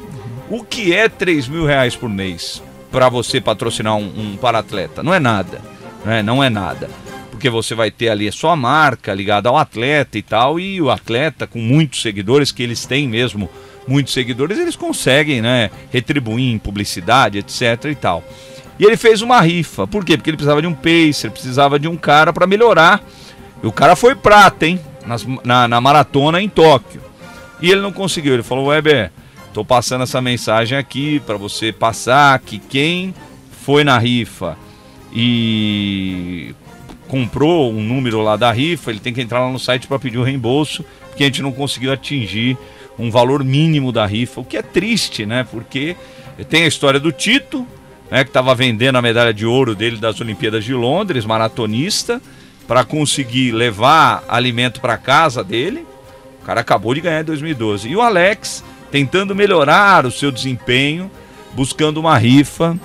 [0.49, 5.01] O que é 3 mil reais por mês para você patrocinar um, um para-atleta?
[5.01, 5.61] Não é nada
[6.05, 6.21] né?
[6.21, 6.89] Não é nada.
[7.29, 10.89] Porque você vai ter ali a sua marca ligada ao atleta e tal, e o
[10.89, 13.49] atleta com muitos seguidores, que eles têm mesmo
[13.87, 18.23] muitos seguidores, eles conseguem, né, retribuir em publicidade, etc e tal.
[18.79, 19.85] E ele fez uma rifa.
[19.85, 20.17] Por quê?
[20.17, 23.03] Porque ele precisava de um pacer, precisava de um cara para melhorar.
[23.61, 24.79] E o cara foi prata, hein?
[25.05, 27.01] Nas, na, na maratona em Tóquio.
[27.61, 28.33] E ele não conseguiu.
[28.33, 29.11] Ele falou: Weber,
[29.53, 33.13] tô passando essa mensagem aqui para você passar que quem
[33.63, 34.57] foi na rifa
[35.13, 36.55] e
[37.07, 40.17] comprou um número lá da rifa, ele tem que entrar lá no site para pedir
[40.17, 42.57] o reembolso, porque a gente não conseguiu atingir
[42.97, 45.45] um valor mínimo da rifa, o que é triste, né?
[45.49, 45.95] Porque
[46.49, 47.67] tem a história do Tito,
[48.09, 52.21] né, que estava vendendo a medalha de ouro dele das Olimpíadas de Londres, maratonista,
[52.67, 55.85] para conseguir levar alimento para casa dele.
[56.41, 57.89] O cara acabou de ganhar em 2012.
[57.89, 61.09] E o Alex tentando melhorar o seu desempenho,
[61.53, 62.77] buscando uma rifa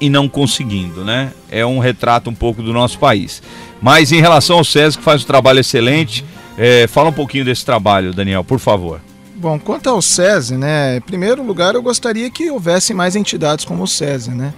[0.00, 1.32] e não conseguindo, né?
[1.50, 3.42] É um retrato um pouco do nosso país.
[3.80, 6.24] Mas em relação ao SESI, que faz um trabalho excelente,
[6.56, 9.00] é, fala um pouquinho desse trabalho, Daniel, por favor.
[9.34, 13.84] Bom, quanto ao SESI, né, em primeiro lugar eu gostaria que houvesse mais entidades como
[13.84, 14.52] o SESI, né?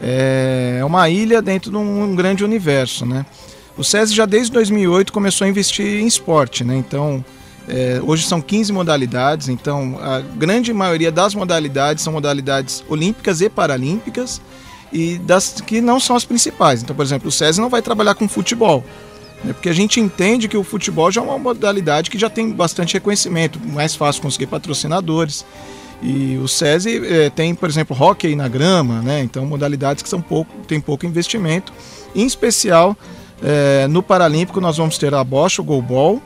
[0.00, 3.26] É uma ilha dentro de um grande universo, né?
[3.76, 6.76] O SESI já desde 2008 começou a investir em esporte, né?
[6.76, 7.24] Então,
[7.68, 13.48] é, hoje são 15 modalidades, então a grande maioria das modalidades são modalidades olímpicas e
[13.48, 14.40] paralímpicas,
[14.92, 16.82] e das que não são as principais.
[16.82, 18.84] Então, por exemplo, o SESI não vai trabalhar com futebol,
[19.44, 22.50] né, porque a gente entende que o futebol já é uma modalidade que já tem
[22.50, 25.44] bastante reconhecimento, mais fácil conseguir patrocinadores.
[26.02, 29.20] E o SESI é, tem, por exemplo, hockey na grama, né?
[29.20, 31.74] Então, modalidades que são pouco, tem pouco investimento.
[32.14, 32.96] Em especial,
[33.42, 36.22] é, no Paralímpico, nós vamos ter a bocha, o goalball,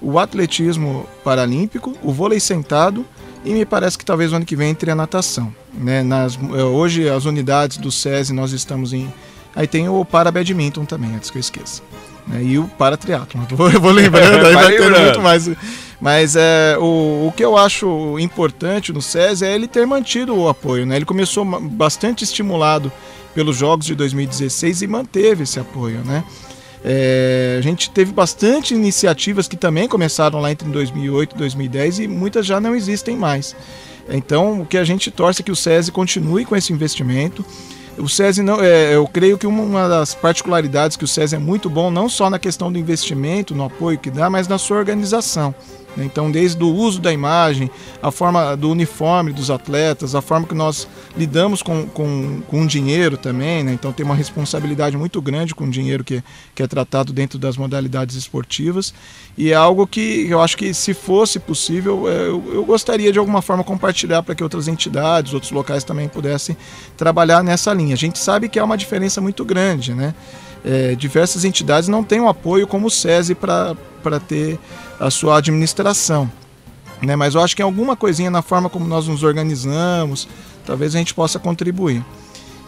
[0.00, 3.04] o atletismo paralímpico, o vôlei sentado
[3.44, 5.54] e me parece que talvez o ano que vem entre a natação.
[5.72, 6.02] Né?
[6.02, 9.12] Nas, eh, hoje as unidades do SESI nós estamos em.
[9.54, 11.82] Aí tem o para badminton também, antes que eu esqueça.
[12.26, 12.42] Né?
[12.42, 13.42] E o para triatlon.
[13.72, 15.50] Eu vou lembrando, aí vai ter muito mais.
[16.00, 20.48] Mas é, o, o que eu acho importante no SESI é ele ter mantido o
[20.48, 20.86] apoio.
[20.86, 20.96] Né?
[20.96, 22.90] Ele começou bastante estimulado
[23.34, 26.00] pelos Jogos de 2016 e manteve esse apoio.
[26.04, 26.24] Né?
[26.84, 32.08] É, a gente teve bastante iniciativas que também começaram lá entre 2008 e 2010 e
[32.08, 33.54] muitas já não existem mais.
[34.08, 37.44] Então, o que a gente torce é que o SESI continue com esse investimento.
[37.98, 41.68] O SESI, não, é, eu creio que uma das particularidades que o SESI é muito
[41.68, 45.54] bom, não só na questão do investimento, no apoio que dá, mas na sua organização.
[45.96, 47.70] Então, desde o uso da imagem,
[48.02, 52.66] a forma do uniforme dos atletas, a forma que nós lidamos com, com, com o
[52.66, 53.72] dinheiro também, né?
[53.72, 56.22] então tem uma responsabilidade muito grande com o dinheiro que,
[56.54, 58.94] que é tratado dentro das modalidades esportivas.
[59.36, 63.18] E é algo que eu acho que, se fosse possível, é, eu, eu gostaria de
[63.18, 66.56] alguma forma compartilhar para que outras entidades, outros locais também pudessem
[66.96, 67.94] trabalhar nessa linha.
[67.94, 70.14] A gente sabe que há uma diferença muito grande, né?
[70.64, 73.76] É, diversas entidades não têm um apoio como o SESI para
[74.26, 74.58] ter
[74.98, 76.30] a sua administração.
[77.00, 77.16] Né?
[77.16, 80.28] Mas eu acho que alguma coisinha na forma como nós nos organizamos,
[80.66, 82.04] talvez a gente possa contribuir.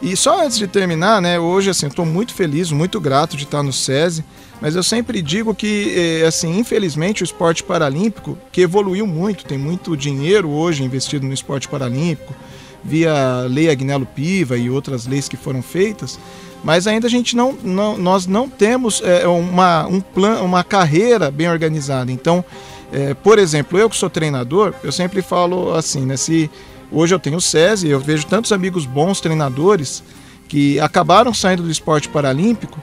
[0.02, 3.62] E só antes de terminar, né, hoje assim, estou muito feliz, muito grato de estar
[3.62, 4.24] no SESI,
[4.60, 9.56] mas eu sempre digo que, eh, assim, infelizmente o esporte paralímpico, que evoluiu muito, tem
[9.56, 12.34] muito dinheiro hoje investido no esporte paralímpico,
[12.82, 16.18] via Lei Agnello Piva e outras leis que foram feitas,
[16.62, 21.30] mas ainda a gente não, não nós não temos é, uma, um plan, uma carreira
[21.30, 22.12] bem organizada.
[22.12, 22.44] Então,
[22.92, 26.16] é, por exemplo, eu que sou treinador, eu sempre falo assim, né?
[26.16, 26.50] Se
[26.90, 30.02] hoje eu tenho o SESI, eu vejo tantos amigos bons treinadores
[30.48, 32.78] que acabaram saindo do esporte paralímpico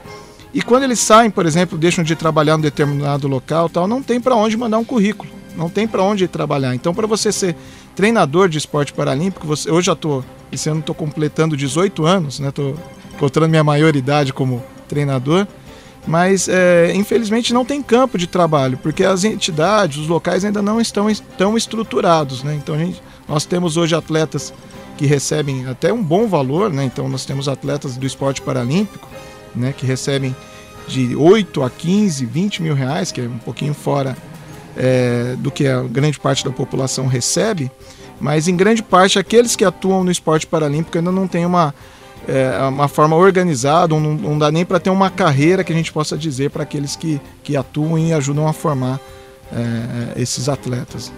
[0.52, 4.20] e quando eles saem, por exemplo, deixam de trabalhar em determinado local, tal, não tem
[4.20, 6.74] para onde mandar um currículo, não tem para onde trabalhar.
[6.74, 7.54] Então, para você ser
[7.94, 12.48] treinador de esporte paralímpico, você, hoje já estou, esse ano estou completando 18 anos, né?
[12.48, 12.74] Estou
[13.20, 15.46] encontrando minha maioridade como treinador,
[16.06, 20.80] mas é, infelizmente não tem campo de trabalho, porque as entidades, os locais ainda não
[20.80, 21.06] estão
[21.36, 22.42] tão estruturados.
[22.42, 22.54] Né?
[22.54, 24.54] Então gente, nós temos hoje atletas
[24.96, 26.84] que recebem até um bom valor, né?
[26.84, 29.08] Então nós temos atletas do esporte paralímpico,
[29.54, 29.72] né?
[29.74, 30.36] Que recebem
[30.86, 34.14] de 8 a 15, 20 mil reais, que é um pouquinho fora
[34.76, 37.70] é, do que a grande parte da população recebe,
[38.20, 41.74] mas em grande parte aqueles que atuam no esporte paralímpico ainda não têm uma,
[42.28, 45.92] é, uma forma organizada, não, não dá nem para ter uma carreira que a gente
[45.92, 49.00] possa dizer para aqueles que, que atuam e ajudam a formar
[49.52, 51.12] é, esses atletas.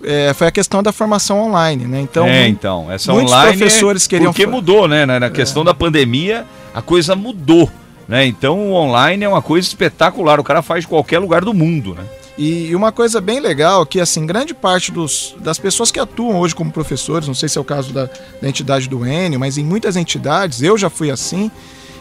[0.04, 1.99] é, foi a questão da formação online, né?
[1.99, 5.04] Então, é, então essa muitos online professores é queriam porque mudou, né?
[5.04, 5.65] Na questão é.
[5.65, 7.67] da pandemia, a coisa mudou,
[8.08, 8.23] né?
[8.23, 10.39] Então, o online é uma coisa espetacular.
[10.39, 12.04] O cara faz de qualquer lugar do mundo, né?
[12.38, 16.54] E uma coisa bem legal que, assim, grande parte dos, das pessoas que atuam hoje
[16.54, 18.10] como professores, não sei se é o caso da,
[18.41, 21.50] da entidade do Enio, mas em muitas entidades, eu já fui assim,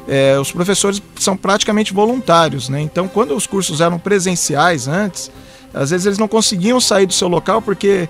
[0.09, 2.81] é, os professores são praticamente voluntários, né?
[2.81, 5.31] Então, quando os cursos eram presenciais antes,
[5.73, 8.09] às vezes eles não conseguiam sair do seu local porque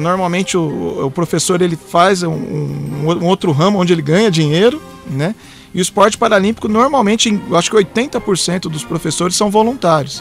[0.00, 5.34] normalmente o, o professor ele faz um, um, outro ramo onde ele ganha dinheiro, né?
[5.72, 10.20] E o esporte paralímpico normalmente, acho que 80% dos professores são voluntários.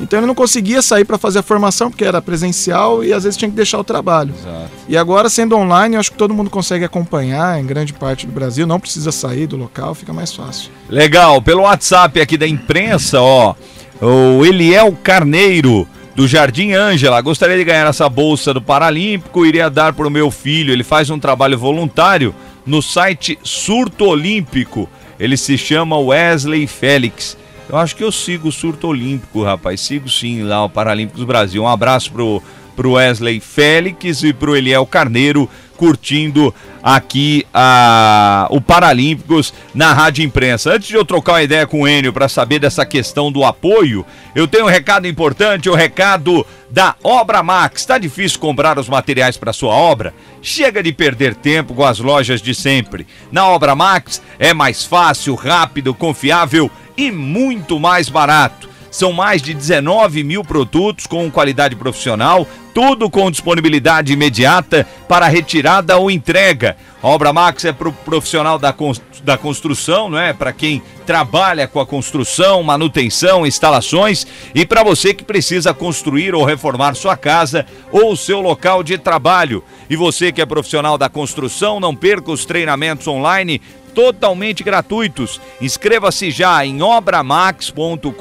[0.00, 3.36] Então ele não conseguia sair para fazer a formação porque era presencial e às vezes
[3.36, 4.34] tinha que deixar o trabalho.
[4.38, 4.70] Exato.
[4.88, 8.32] E agora sendo online, eu acho que todo mundo consegue acompanhar em grande parte do
[8.32, 10.70] Brasil, não precisa sair do local, fica mais fácil.
[10.88, 13.54] Legal, pelo WhatsApp aqui da imprensa, ó,
[14.00, 17.20] o Eliel Carneiro do Jardim Ângela.
[17.20, 20.72] Gostaria de ganhar essa bolsa do Paralímpico, iria dar para o meu filho.
[20.72, 24.88] Ele faz um trabalho voluntário no site Surto Olímpico.
[25.20, 27.36] Ele se chama Wesley Félix.
[27.68, 29.80] Eu acho que eu sigo o surto olímpico, rapaz.
[29.80, 31.62] Sigo sim lá o Paralímpicos Brasil.
[31.62, 32.42] Um abraço pro,
[32.76, 40.72] pro Wesley Félix e pro Eliel Carneiro curtindo aqui a, o Paralímpicos na Rádio Imprensa.
[40.72, 44.04] Antes de eu trocar uma ideia com o Enio para saber dessa questão do apoio,
[44.34, 47.80] eu tenho um recado importante, o um recado da Obra Max.
[47.82, 50.14] Está difícil comprar os materiais para sua obra?
[50.42, 53.06] Chega de perder tempo com as lojas de sempre.
[53.30, 58.75] Na Obra Max é mais fácil, rápido, confiável e muito mais barato.
[58.96, 65.98] São mais de 19 mil produtos com qualidade profissional, tudo com disponibilidade imediata para retirada
[65.98, 66.78] ou entrega.
[67.02, 68.74] A Obra Max é para o profissional da,
[69.22, 70.32] da construção, não é?
[70.32, 76.42] Para quem trabalha com a construção, manutenção, instalações e para você que precisa construir ou
[76.42, 79.62] reformar sua casa ou seu local de trabalho.
[79.90, 83.60] E você que é profissional da construção, não perca os treinamentos online
[83.96, 85.40] totalmente gratuitos.
[85.58, 88.12] Inscreva-se já em obramax.com.br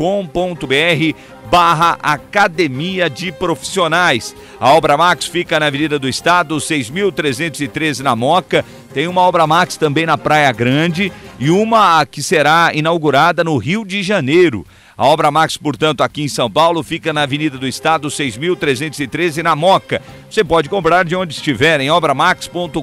[1.51, 4.33] barra Academia de Profissionais.
[4.57, 8.63] A Obra Max fica na Avenida do Estado, 6.313 na Moca.
[8.93, 13.83] Tem uma Obra Max também na Praia Grande e uma que será inaugurada no Rio
[13.83, 14.65] de Janeiro.
[14.97, 19.53] A Obra Max, portanto, aqui em São Paulo, fica na Avenida do Estado, 6.313, na
[19.53, 20.01] Moca.
[20.29, 22.79] Você pode comprar de onde estiver, em obramax.com.br.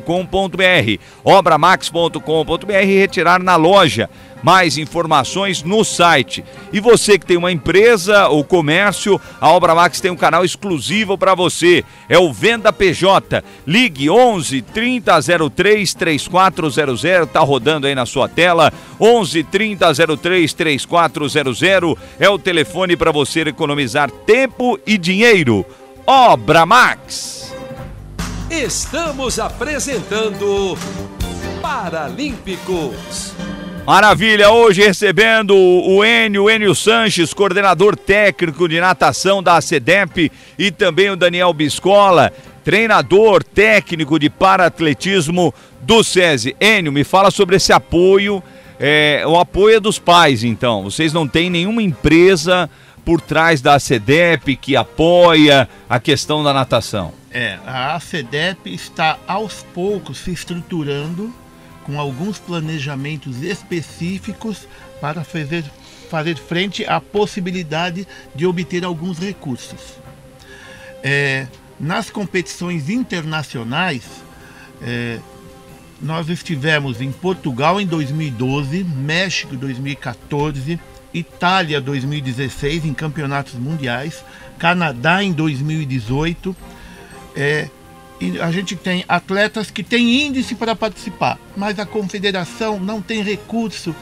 [1.24, 4.10] obramax.com.br e retirar na loja.
[4.42, 6.44] Mais informações no site.
[6.72, 11.16] E você que tem uma empresa ou comércio, a Obra Max tem um canal exclusivo
[11.16, 11.84] para você.
[12.08, 13.42] É o Venda PJ.
[13.66, 18.72] Ligue 11 3003 3400, tá rodando aí na sua tela.
[19.00, 21.62] 11 3003 3400
[22.18, 25.64] é o telefone para você economizar tempo e dinheiro.
[26.06, 27.54] Obra Max.
[28.50, 30.76] Estamos apresentando
[31.62, 33.32] Paralímpicos.
[33.84, 41.10] Maravilha, hoje recebendo o Enio, Enio Sanches, coordenador técnico de natação da ACDEP e também
[41.10, 46.54] o Daniel Biscola, treinador técnico de paratletismo do SESI.
[46.60, 48.40] Enio, me fala sobre esse apoio,
[48.78, 50.84] é, o apoio é dos pais, então.
[50.84, 52.70] Vocês não têm nenhuma empresa
[53.04, 57.12] por trás da ACEDEP que apoia a questão da natação?
[57.32, 61.41] É, a ACEDEP está aos poucos se estruturando
[61.84, 64.66] com alguns planejamentos específicos
[65.00, 65.64] para fazer,
[66.08, 69.96] fazer frente à possibilidade de obter alguns recursos.
[71.02, 71.46] É,
[71.78, 74.04] nas competições internacionais,
[74.80, 75.18] é,
[76.00, 80.80] nós estivemos em Portugal em 2012, México em 2014,
[81.14, 84.24] Itália 2016 em campeonatos mundiais,
[84.58, 86.56] Canadá em 2018.
[87.36, 87.68] É,
[88.40, 93.94] a gente tem atletas que têm índice para participar, mas a confederação não tem recurso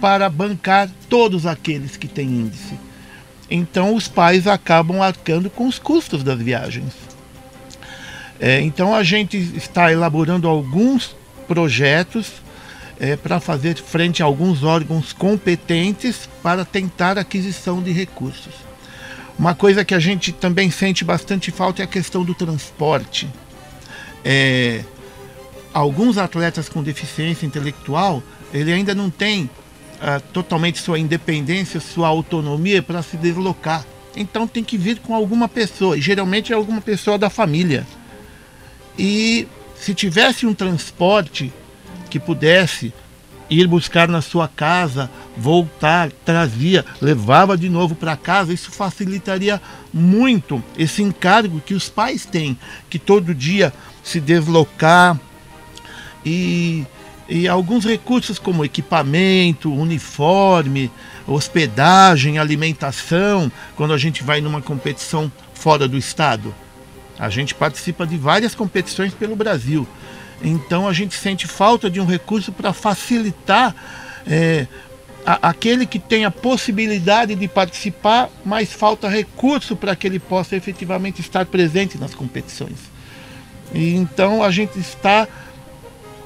[0.00, 2.78] para bancar todos aqueles que têm índice.
[3.50, 6.94] Então os pais acabam arcando com os custos das viagens.
[8.38, 11.14] É, então a gente está elaborando alguns
[11.46, 12.32] projetos
[12.98, 18.69] é, para fazer frente a alguns órgãos competentes para tentar aquisição de recursos.
[19.40, 23.26] Uma coisa que a gente também sente bastante falta é a questão do transporte.
[24.22, 24.84] É,
[25.72, 28.22] alguns atletas com deficiência intelectual,
[28.52, 33.86] ele ainda não tem uh, totalmente sua independência, sua autonomia para se deslocar.
[34.14, 37.86] Então tem que vir com alguma pessoa, e geralmente é alguma pessoa da família.
[38.98, 41.50] E se tivesse um transporte
[42.10, 42.92] que pudesse
[43.50, 49.60] ir buscar na sua casa, voltar, trazia, levava de novo para casa, isso facilitaria
[49.92, 52.56] muito esse encargo que os pais têm,
[52.88, 53.72] que todo dia
[54.04, 55.18] se deslocar
[56.24, 56.86] e,
[57.28, 60.90] e alguns recursos como equipamento, uniforme,
[61.26, 66.54] hospedagem, alimentação, quando a gente vai numa competição fora do estado.
[67.18, 69.86] A gente participa de várias competições pelo Brasil.
[70.42, 73.74] Então a gente sente falta de um recurso para facilitar
[74.26, 74.66] é,
[75.24, 80.56] a, aquele que tem a possibilidade de participar, mas falta recurso para que ele possa
[80.56, 82.78] efetivamente estar presente nas competições.
[83.74, 85.28] E, então a gente está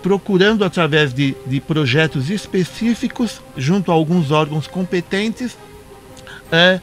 [0.02, 5.56] procurando através de, de projetos específicos, junto a alguns órgãos competentes,
[6.52, 6.78] é,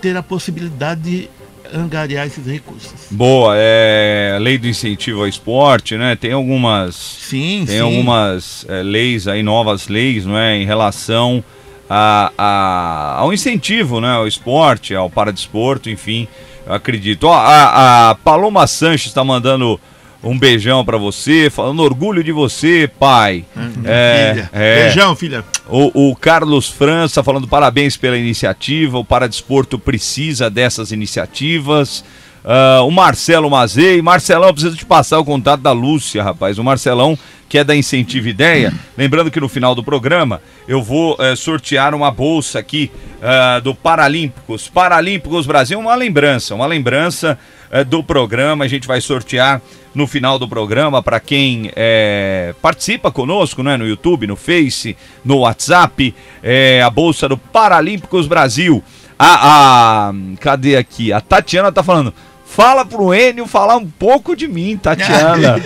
[0.00, 1.30] ter a possibilidade de
[1.72, 2.92] angariar esses recursos.
[3.10, 6.16] Boa, é lei do incentivo ao esporte, né?
[6.16, 7.80] Tem algumas, sim, tem sim.
[7.80, 11.42] algumas é, leis aí, novas leis, não é, em relação
[11.88, 16.26] a, a, ao incentivo, né, ao esporte, ao paradesporto, enfim,
[16.66, 17.24] eu acredito.
[17.24, 19.78] Ó, a, a Paloma Sanches está mandando
[20.22, 23.44] um beijão para você, falando orgulho de você, pai.
[23.56, 24.50] Hum, é, filha.
[24.52, 25.44] É, Beijão, filha.
[25.68, 28.98] O, o, Carlos França falando parabéns pela iniciativa.
[28.98, 32.04] O Paradesporto precisa dessas iniciativas.
[32.44, 34.02] Uh, o Marcelo Mazei.
[34.02, 36.58] Marcelão, preciso te passar o contato da Lúcia, rapaz.
[36.58, 37.16] O Marcelão,
[37.48, 38.72] que é da Incentiva Ideia.
[38.96, 43.74] Lembrando que no final do programa eu vou uh, sortear uma bolsa aqui uh, do
[43.74, 44.68] Paralímpicos.
[44.68, 47.38] Paralímpicos Brasil, uma lembrança, uma lembrança
[47.72, 48.66] é, do programa.
[48.66, 49.62] A gente vai sortear
[49.94, 55.38] no final do programa para quem é, participa conosco, né, no YouTube, no Face, no
[55.38, 58.84] WhatsApp, é, a bolsa do Paralímpicos Brasil.
[59.18, 61.12] A, a, cadê aqui?
[61.12, 62.12] A Tatiana tá falando.
[62.54, 65.56] Fala pro Enio falar um pouco de mim, Tatiana.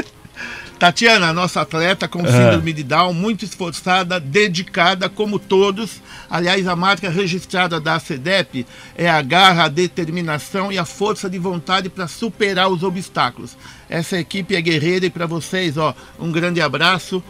[0.78, 6.00] Tatiana, nossa atleta com síndrome de Down, muito esforçada, dedicada, como todos.
[6.30, 11.38] Aliás, a marca registrada da CEDEP é a garra, a determinação e a força de
[11.38, 13.54] vontade para superar os obstáculos.
[13.86, 17.22] Essa equipe é guerreira e para vocês, ó, um grande abraço.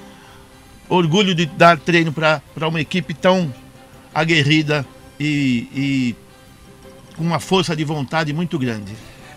[0.89, 3.53] Orgulho de dar treino para uma equipe tão
[4.15, 4.87] aguerrida
[5.19, 6.26] e, e
[7.17, 8.93] com uma força de vontade muito grande.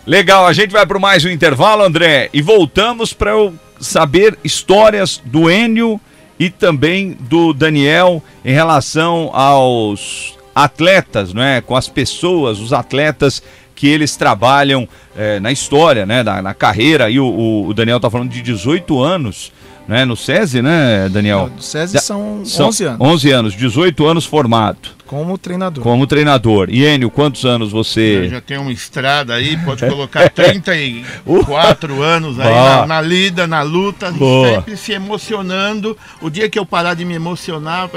[0.06, 5.20] Legal, a gente vai para mais um intervalo, André, e voltamos para o saber histórias
[5.24, 6.00] do Enio
[6.38, 11.60] e também do Daniel em relação aos atletas, não é?
[11.60, 13.42] Com as pessoas, os atletas
[13.74, 16.22] que eles trabalham é, na história, né?
[16.22, 17.08] Na, na carreira.
[17.10, 19.52] E o, o Daniel está falando de 18 anos
[19.86, 20.04] né?
[20.04, 21.50] No SESI, né, Daniel?
[21.54, 23.00] No SESI são, são 11 anos.
[23.00, 25.00] 11 anos, 18 anos formado.
[25.06, 25.82] Como treinador.
[25.82, 26.68] Como treinador.
[26.70, 28.26] E Enio, quantos anos você.
[28.26, 33.44] Eu já tem uma estrada aí, pode colocar 34 uh, anos aí na, na, lida,
[33.44, 34.48] na luta, Boa.
[34.48, 35.98] sempre se emocionando.
[36.22, 37.88] O dia que eu parar de me emocionar,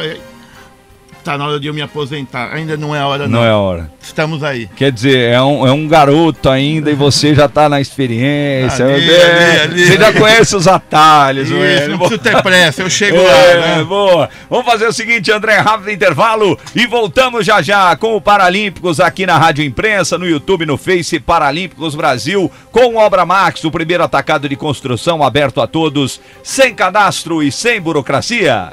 [1.23, 2.51] tá na hora de eu me aposentar.
[2.53, 3.45] Ainda não é a hora, Não, não.
[3.45, 3.89] é a hora.
[4.01, 4.67] Estamos aí.
[4.75, 8.85] Quer dizer, é um, é um garoto ainda e você já tá na experiência.
[8.85, 9.85] Ali, É, ali, ali.
[9.87, 11.89] Você já conhece os atalhos, Isso, Hélio.
[11.89, 13.83] não preciso ter pressa, eu chego É, lá, né?
[13.83, 14.29] boa.
[14.49, 19.25] Vamos fazer o seguinte, André, rápido intervalo e voltamos já já com o Paralímpicos aqui
[19.25, 24.49] na Rádio Imprensa, no YouTube, no Face, Paralímpicos Brasil, com Obra Max, o primeiro atacado
[24.49, 28.71] de construção aberto a todos, sem cadastro e sem burocracia.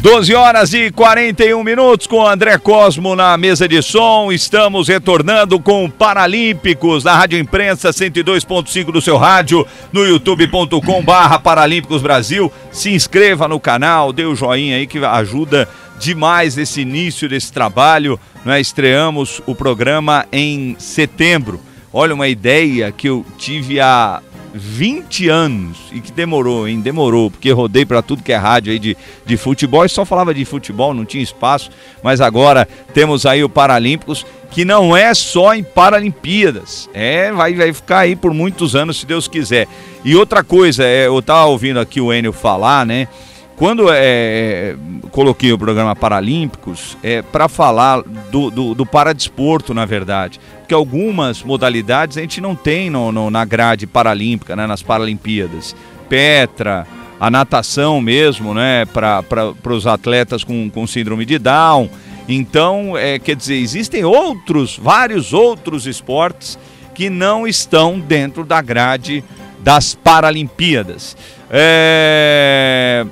[0.00, 4.30] 12 horas e 41 minutos com André Cosmo na mesa de som.
[4.30, 12.00] Estamos retornando com Paralímpicos na Rádio Imprensa 102.5 do seu rádio, no youtube.com barra Paralímpicos
[12.00, 12.50] Brasil.
[12.70, 15.68] Se inscreva no canal, dê o joinha aí que ajuda
[15.98, 18.20] demais esse início desse trabalho.
[18.44, 18.60] Né?
[18.60, 21.60] Estreamos o programa em setembro.
[21.92, 24.22] Olha, uma ideia que eu tive há
[24.58, 26.80] 20 anos e que demorou, hein?
[26.80, 30.34] Demorou, porque rodei para tudo que é rádio aí de, de futebol e só falava
[30.34, 31.70] de futebol, não tinha espaço.
[32.02, 37.72] Mas agora temos aí o Paralímpicos, que não é só em Paralimpíadas, é, vai, vai
[37.72, 39.66] ficar aí por muitos anos, se Deus quiser.
[40.04, 43.08] E outra coisa, é, eu tava ouvindo aqui o Enio falar, né?
[43.56, 44.76] Quando é,
[45.10, 50.38] coloquei o programa Paralímpicos, é para falar do, do, do paradesporto, na verdade.
[50.68, 55.74] Porque algumas modalidades a gente não tem no, no na grade paralímpica, né, nas Paralimpíadas.
[56.10, 56.86] Petra,
[57.18, 59.24] a natação mesmo, né, para
[59.72, 61.88] os atletas com, com síndrome de Down.
[62.28, 66.58] Então, é, quer dizer, existem outros, vários outros esportes
[66.94, 69.24] que não estão dentro da grade
[69.60, 71.16] das Paralimpíadas.
[71.50, 73.06] É...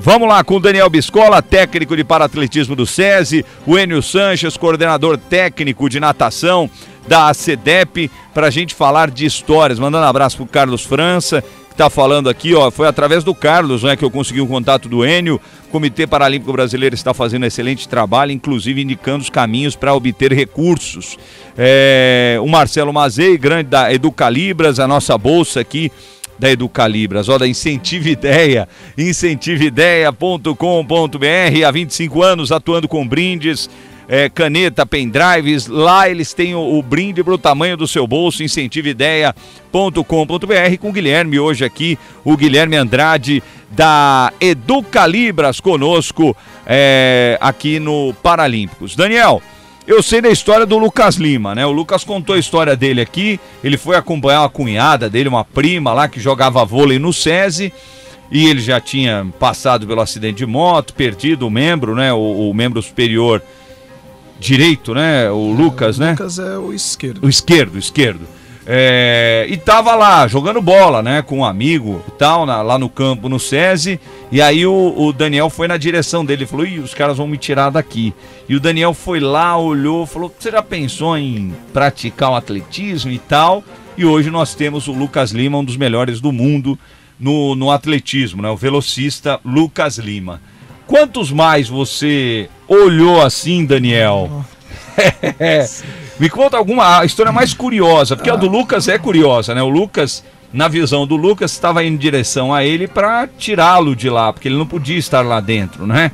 [0.00, 5.18] Vamos lá com o Daniel Biscola, técnico de paratletismo do SESI, o Enio Sanches, coordenador
[5.18, 6.70] técnico de natação
[7.08, 9.78] da ACDEP, para a gente falar de histórias.
[9.78, 13.34] Mandando um abraço para o Carlos França, que está falando aqui, ó, foi através do
[13.34, 15.40] Carlos né, que eu consegui o um contato do Enio.
[15.66, 20.32] O Comitê Paralímpico Brasileiro está fazendo um excelente trabalho, inclusive indicando os caminhos para obter
[20.32, 21.16] recursos.
[21.56, 25.90] É, o Marcelo Mazei, grande da Educalibras, a nossa bolsa aqui
[26.38, 33.68] da Educalibras, ó, da Incentive Ideia, incentiveideias.com.br, há 25 anos atuando com brindes,
[34.08, 38.42] é, caneta, pendrives, lá eles têm o, o brinde para o tamanho do seu bolso,
[38.42, 46.34] incentiveideias.com.br, com o Guilherme hoje aqui, o Guilherme Andrade da Educalibras conosco
[46.66, 48.96] é, aqui no Paralímpicos.
[48.96, 49.42] Daniel,
[49.86, 51.66] eu sei da história do Lucas Lima, né?
[51.66, 53.38] O Lucas contou a história dele aqui.
[53.62, 57.72] Ele foi acompanhar uma cunhada dele, uma prima lá que jogava vôlei no SESI.
[58.30, 62.12] E ele já tinha passado pelo acidente de moto, perdido o membro, né?
[62.12, 63.42] O, o membro superior
[64.38, 65.30] direito, né?
[65.30, 66.10] O Lucas, o né?
[66.12, 67.24] Lucas é o esquerdo.
[67.24, 68.38] O esquerdo, o esquerdo.
[68.70, 72.90] É, e tava lá jogando bola, né, com um amigo e tal, na, lá no
[72.90, 73.98] campo, no SESI.
[74.30, 77.38] E aí o, o, Daniel foi na direção dele, falou: Ih, os caras vão me
[77.38, 78.12] tirar daqui.
[78.46, 83.18] E o Daniel foi lá, olhou, falou: Você já pensou em praticar o atletismo e
[83.18, 83.64] tal?
[83.96, 86.78] E hoje nós temos o Lucas Lima, um dos melhores do mundo
[87.18, 88.50] no, no atletismo, né?
[88.50, 90.42] O velocista Lucas Lima.
[90.88, 94.44] Quantos mais você olhou assim, Daniel?
[96.18, 98.32] Me conta alguma história mais curiosa, porque ah.
[98.32, 99.62] a do Lucas é curiosa, né?
[99.62, 104.08] O Lucas, na visão do Lucas, estava indo em direção a ele para tirá-lo de
[104.08, 106.10] lá, porque ele não podia estar lá dentro, né?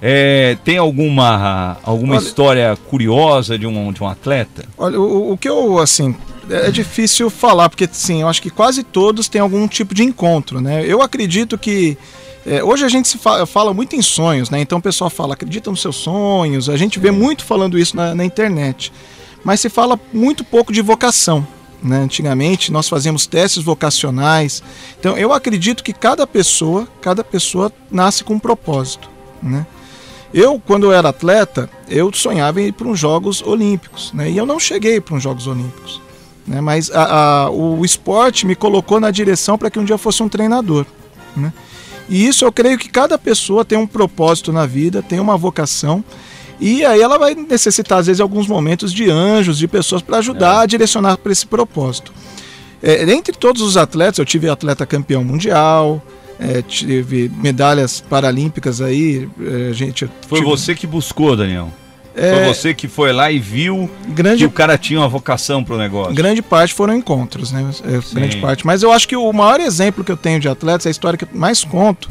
[0.00, 4.64] É, tem alguma, alguma olha, história curiosa de um, de um atleta?
[4.78, 6.14] Olha, o, o que eu, assim,
[6.48, 10.60] é difícil falar, porque, sim, eu acho que quase todos têm algum tipo de encontro,
[10.60, 10.84] né?
[10.86, 11.98] Eu acredito que
[12.46, 14.60] é, hoje a gente se fala, fala, muito em sonhos, né?
[14.60, 16.68] Então o pessoal fala, acredita nos seus sonhos.
[16.68, 18.92] A gente vê muito falando isso na, na internet.
[19.42, 21.46] Mas se fala muito pouco de vocação.
[21.82, 21.98] Né?
[21.98, 24.62] Antigamente nós fazíamos testes vocacionais.
[24.98, 29.08] Então eu acredito que cada pessoa, cada pessoa nasce com um propósito.
[29.42, 29.66] Né?
[30.32, 34.12] Eu, quando eu era atleta, eu sonhava em ir para os Jogos Olímpicos.
[34.12, 34.30] Né?
[34.30, 36.00] E eu não cheguei para os Jogos Olímpicos.
[36.46, 36.60] Né?
[36.60, 40.22] Mas a, a, o esporte me colocou na direção para que um dia eu fosse
[40.22, 40.86] um treinador.
[41.36, 41.52] Né?
[42.08, 46.04] E isso eu creio que cada pessoa tem um propósito na vida, tem uma vocação.
[46.60, 50.60] E aí ela vai necessitar, às vezes, alguns momentos de anjos, de pessoas para ajudar
[50.60, 50.62] é.
[50.62, 52.12] a direcionar para esse propósito.
[52.82, 56.02] É, entre todos os atletas, eu tive atleta campeão mundial,
[56.38, 59.28] é, tive medalhas paralímpicas aí.
[59.40, 60.50] É, gente, Foi tive...
[60.50, 61.70] você que buscou, Daniel?
[62.16, 65.64] É, Foi você que foi lá e viu grande, que o cara tinha uma vocação
[65.64, 66.14] para o negócio.
[66.14, 67.68] Grande parte foram encontros, né?
[67.84, 68.64] É, grande parte.
[68.64, 71.24] Mas eu acho que o maior exemplo que eu tenho de atletas, a história que
[71.24, 72.08] eu mais conto,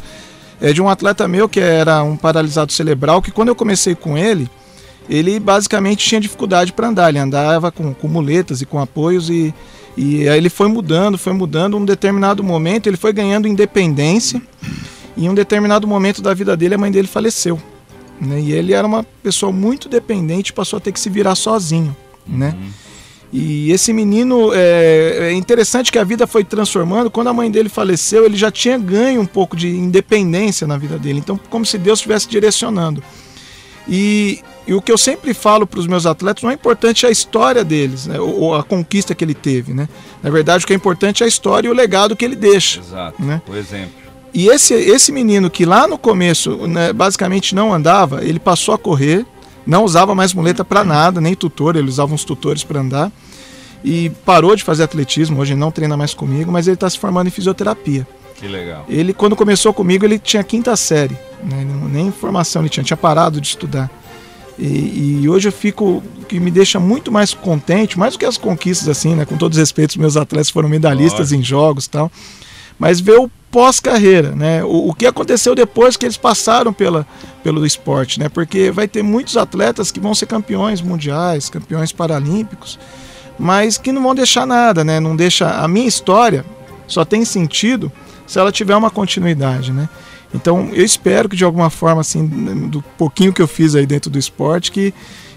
[0.61, 4.17] é de um atleta meu que era um paralisado cerebral, que quando eu comecei com
[4.17, 4.49] ele,
[5.09, 7.09] ele basicamente tinha dificuldade para andar.
[7.09, 9.53] Ele andava com, com muletas e com apoios e,
[9.95, 11.77] e aí ele foi mudando, foi mudando.
[11.77, 14.41] Um determinado momento ele foi ganhando independência.
[15.15, 17.57] E em um determinado momento da vida dele, a mãe dele faleceu.
[18.19, 18.39] Né?
[18.41, 21.95] E ele era uma pessoa muito dependente, passou a ter que se virar sozinho.
[22.27, 22.55] Né?
[22.57, 22.69] Uhum.
[23.33, 27.09] E esse menino, é, é, interessante que a vida foi transformando.
[27.09, 30.99] Quando a mãe dele faleceu, ele já tinha ganho um pouco de independência na vida
[30.99, 31.17] dele.
[31.17, 33.03] Então, como se Deus estivesse direcionando.
[33.87, 37.11] E, e, o que eu sempre falo para os meus atletas, não é importante a
[37.11, 39.73] história deles, né, ou, ou, a conquista que ele teve.
[39.73, 39.89] Né?
[40.21, 42.79] Na verdade, o que é importante é a história e o legado que ele deixa.
[42.79, 43.41] Exato, né?
[43.49, 44.02] o exemplo.
[44.33, 48.77] E esse, esse menino que lá no começo né, basicamente não andava, ele passou a
[48.77, 49.25] correr,
[49.65, 53.11] não usava mais muleta para nada, nem tutor, ele usava uns tutores para andar.
[53.83, 57.27] E parou de fazer atletismo, hoje não treina mais comigo, mas ele está se formando
[57.27, 58.07] em fisioterapia.
[58.35, 58.85] Que legal.
[58.89, 63.39] Ele, quando começou comigo, ele tinha quinta série, né, nem formação ele tinha, tinha parado
[63.39, 63.89] de estudar.
[64.57, 68.37] E, e, hoje eu fico, que me deixa muito mais contente, mais do que as
[68.37, 69.25] conquistas, assim, né?
[69.25, 72.11] Com todos os respeitos, meus atletas foram medalhistas em jogos tal.
[72.77, 74.63] Mas ver o pós-carreira, né?
[74.63, 77.05] O, o, que aconteceu depois que eles passaram pela,
[77.43, 78.29] pelo esporte, né?
[78.29, 82.79] Porque vai ter muitos atletas que vão ser campeões mundiais, campeões paralímpicos,
[83.37, 84.99] mas que não vão deixar nada, né?
[84.99, 86.43] Não deixa a minha história
[86.87, 87.91] só tem sentido
[88.25, 89.89] se ela tiver uma continuidade, né?
[90.33, 92.25] Então eu espero que de alguma forma, assim,
[92.67, 94.93] do pouquinho que eu fiz aí dentro do esporte, que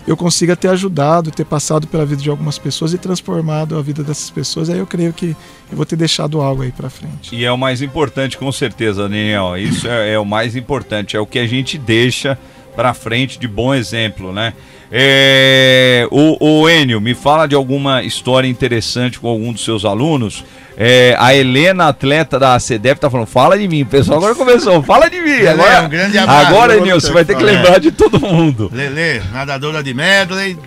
[0.06, 4.02] eu consiga ter ajudado, ter passado pela vida de algumas pessoas e transformado a vida
[4.02, 5.36] dessas pessoas, aí eu creio que
[5.70, 7.34] eu vou ter deixado algo aí para frente.
[7.34, 9.56] E é o mais importante, com certeza, Daniel.
[9.56, 12.38] Isso é, é o mais importante, é o que a gente deixa
[12.76, 14.52] para frente de bom exemplo, né?
[14.92, 20.44] É, o, o Enio, me fala de alguma história interessante com algum dos seus alunos.
[20.76, 23.82] É, a Helena, atleta da ACDF, tá falando, fala de mim.
[23.82, 25.46] O pessoal agora começou, fala de mim.
[25.46, 26.46] Agora, um grande abraço.
[26.46, 28.70] Agora, você vai ter que lembrar de todo mundo.
[28.72, 30.58] Lele, nadadora de medley,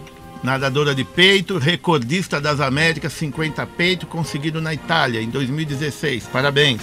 [0.44, 6.24] nadadora de peito, recordista das Américas, 50 peito, conseguido na Itália em 2016.
[6.32, 6.82] Parabéns.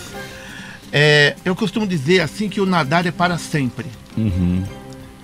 [0.93, 3.87] É, eu costumo dizer assim que o nadar é para sempre.
[4.17, 4.63] Uhum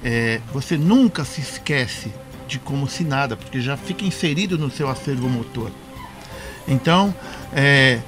[0.05, 2.11] é, você nunca se esquece
[2.48, 5.70] de como se nada, porque já fica inserido no seu acervo motor.
[6.66, 7.14] Então,
[7.54, 7.98] é,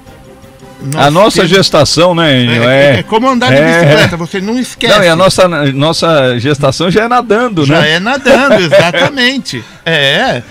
[0.95, 1.49] a nossa temos...
[1.49, 2.63] gestação, né, Enio?
[2.63, 3.65] É, é, é, como andar de é.
[3.65, 4.93] bicicleta, você não esquece.
[4.95, 7.81] Não, e a nossa, nossa gestação já é nadando, já né?
[7.81, 9.63] Já é nadando, exatamente.
[9.85, 10.43] é.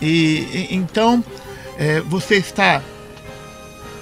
[0.00, 1.24] E, e então,
[1.78, 2.80] é, você está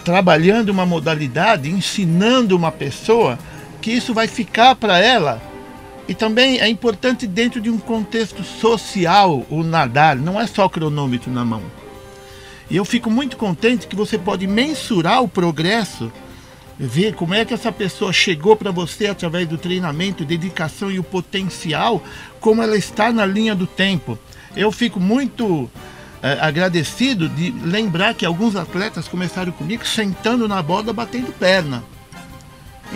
[0.04, 3.38] trabalhando uma modalidade, ensinando uma pessoa
[3.80, 5.40] que isso vai ficar para ela
[6.09, 11.30] e também é importante dentro de um contexto social o nadar, não é só cronômetro
[11.30, 11.62] na mão.
[12.70, 16.10] E eu fico muito contente que você pode mensurar o progresso,
[16.78, 21.04] ver como é que essa pessoa chegou para você através do treinamento, dedicação e o
[21.04, 22.02] potencial,
[22.40, 24.18] como ela está na linha do tempo.
[24.56, 25.70] Eu fico muito
[26.22, 31.84] é, agradecido de lembrar que alguns atletas começaram comigo sentando na borda, batendo perna.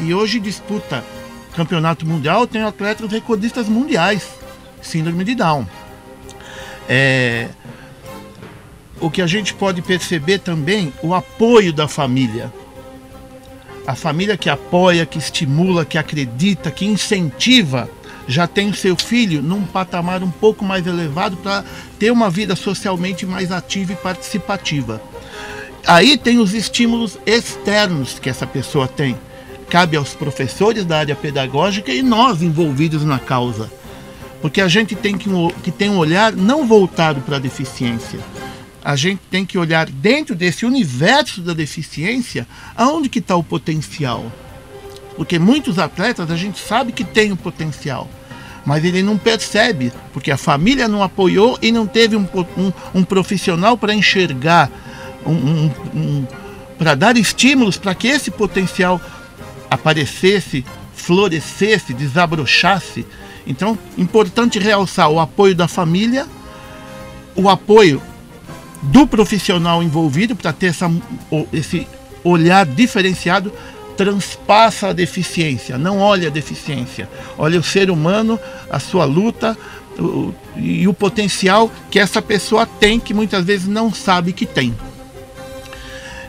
[0.02, 1.04] E hoje disputa
[1.54, 4.28] campeonato mundial, tem atletas recordistas mundiais,
[4.80, 5.66] síndrome de Down.
[6.88, 7.48] É,
[9.00, 12.52] o que a gente pode perceber também, o apoio da família.
[13.86, 17.88] A família que apoia, que estimula, que acredita, que incentiva,
[18.28, 21.64] já tem o seu filho num patamar um pouco mais elevado para
[21.98, 25.02] ter uma vida socialmente mais ativa e participativa.
[25.86, 29.16] Aí tem os estímulos externos que essa pessoa tem
[29.70, 33.70] cabe aos professores da área pedagógica e nós envolvidos na causa.
[34.42, 35.30] Porque a gente tem que,
[35.62, 38.18] que ter um olhar não voltado para a deficiência.
[38.84, 44.30] A gente tem que olhar dentro desse universo da deficiência aonde que está o potencial.
[45.16, 48.08] Porque muitos atletas a gente sabe que tem o potencial,
[48.64, 52.26] mas ele não percebe, porque a família não apoiou e não teve um,
[52.56, 54.70] um, um profissional para enxergar,
[55.26, 56.26] um, um
[56.78, 58.98] para dar estímulos para que esse potencial
[59.70, 60.64] aparecesse,
[60.94, 63.06] florescesse, desabrochasse.
[63.46, 66.26] Então, importante realçar o apoio da família,
[67.36, 68.00] o apoio
[68.82, 70.90] do profissional envolvido para ter essa,
[71.52, 71.86] esse
[72.24, 73.52] olhar diferenciado,
[73.96, 79.56] transpassa a deficiência, não olha a deficiência, olha o ser humano, a sua luta
[79.98, 84.74] o, e o potencial que essa pessoa tem, que muitas vezes não sabe que tem.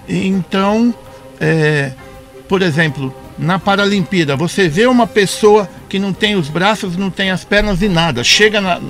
[0.07, 0.93] Então,
[1.39, 1.93] é,
[2.47, 7.31] por exemplo, na Paralimpíada, você vê uma pessoa que não tem os braços, não tem
[7.31, 8.81] as pernas e nada, chega na,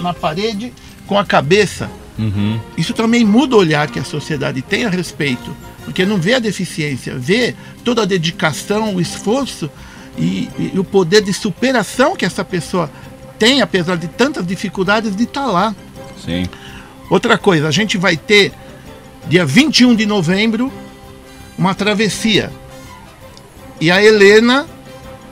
[0.00, 0.72] na parede
[1.06, 1.90] com a cabeça.
[2.18, 2.60] Uhum.
[2.76, 5.54] Isso também muda o olhar que a sociedade tem a respeito
[5.84, 7.54] porque não vê a deficiência, vê
[7.84, 9.70] toda a dedicação, o esforço
[10.18, 12.90] e, e o poder de superação que essa pessoa
[13.38, 15.74] tem, apesar de tantas dificuldades, de estar tá lá.
[16.24, 16.46] Sim.
[17.08, 18.52] Outra coisa, a gente vai ter,
[19.26, 20.72] dia 21 de novembro,
[21.58, 22.52] uma travessia.
[23.80, 24.66] E a Helena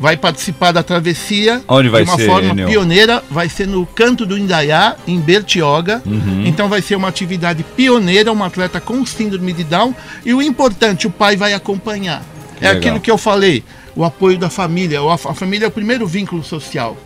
[0.01, 3.23] vai participar da travessia Onde vai de uma ser, forma pioneira.
[3.31, 6.03] Vai ser no Canto do Indaiá, em Bertioga.
[6.07, 6.45] Uhum.
[6.47, 9.95] Então vai ser uma atividade pioneira, uma atleta com síndrome de Down.
[10.25, 12.23] E o importante, o pai vai acompanhar.
[12.59, 12.81] Que é legal.
[12.81, 15.01] aquilo que eu falei, o apoio da família.
[15.01, 16.97] A família é o primeiro vínculo social.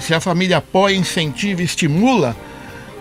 [0.00, 2.36] Se a família apoia, incentiva, estimula,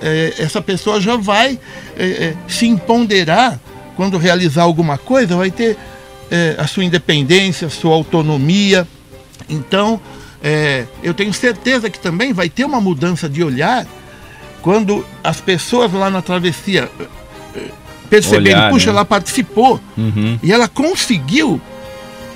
[0.02, 1.60] eh, essa pessoa já vai
[1.98, 3.60] eh, eh, se empoderar
[3.96, 5.78] quando realizar alguma coisa, vai ter
[6.30, 8.88] eh, a sua independência, a sua autonomia.
[9.50, 10.00] Então,
[10.44, 13.86] eh, eu tenho certeza que também vai ter uma mudança de olhar
[14.62, 16.90] quando as pessoas lá na travessia
[17.56, 17.60] eh,
[18.10, 18.92] perceberem, Olhar, puxa, né?
[18.94, 20.40] ela participou Uhum.
[20.42, 21.60] e ela conseguiu,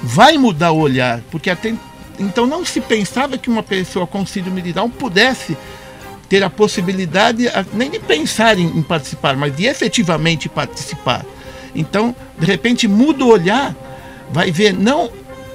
[0.02, 1.74] vai mudar o olhar, porque até
[2.20, 5.56] então não se pensava que uma pessoa com síndrome de Down pudesse
[6.28, 11.26] ter a possibilidade a- nem de pensar em, em participar, mas de efetivamente participar.
[11.74, 13.74] Então, de repente, muda o olhar,
[14.32, 15.10] vai ver não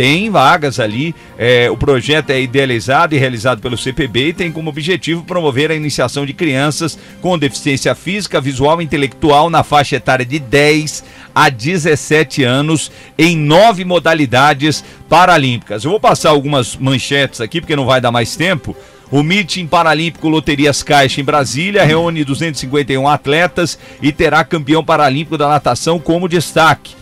[0.00, 1.14] tem vagas ali.
[1.36, 5.74] é, o projeto é idealizado e realizado pelo CPB e tem como objetivo promover a
[5.74, 11.50] iniciação de crianças com deficiência física, visual e intelectual na faixa etária de 10 a
[11.50, 15.84] 17 anos em nove modalidades paralímpicas.
[15.84, 18.74] Eu vou passar algumas manchetes aqui porque não vai dar mais tempo.
[19.10, 25.46] O Meeting Paralímpico Loterias Caixa em Brasília reúne 251 atletas e terá campeão paralímpico da
[25.46, 26.99] natação como destaque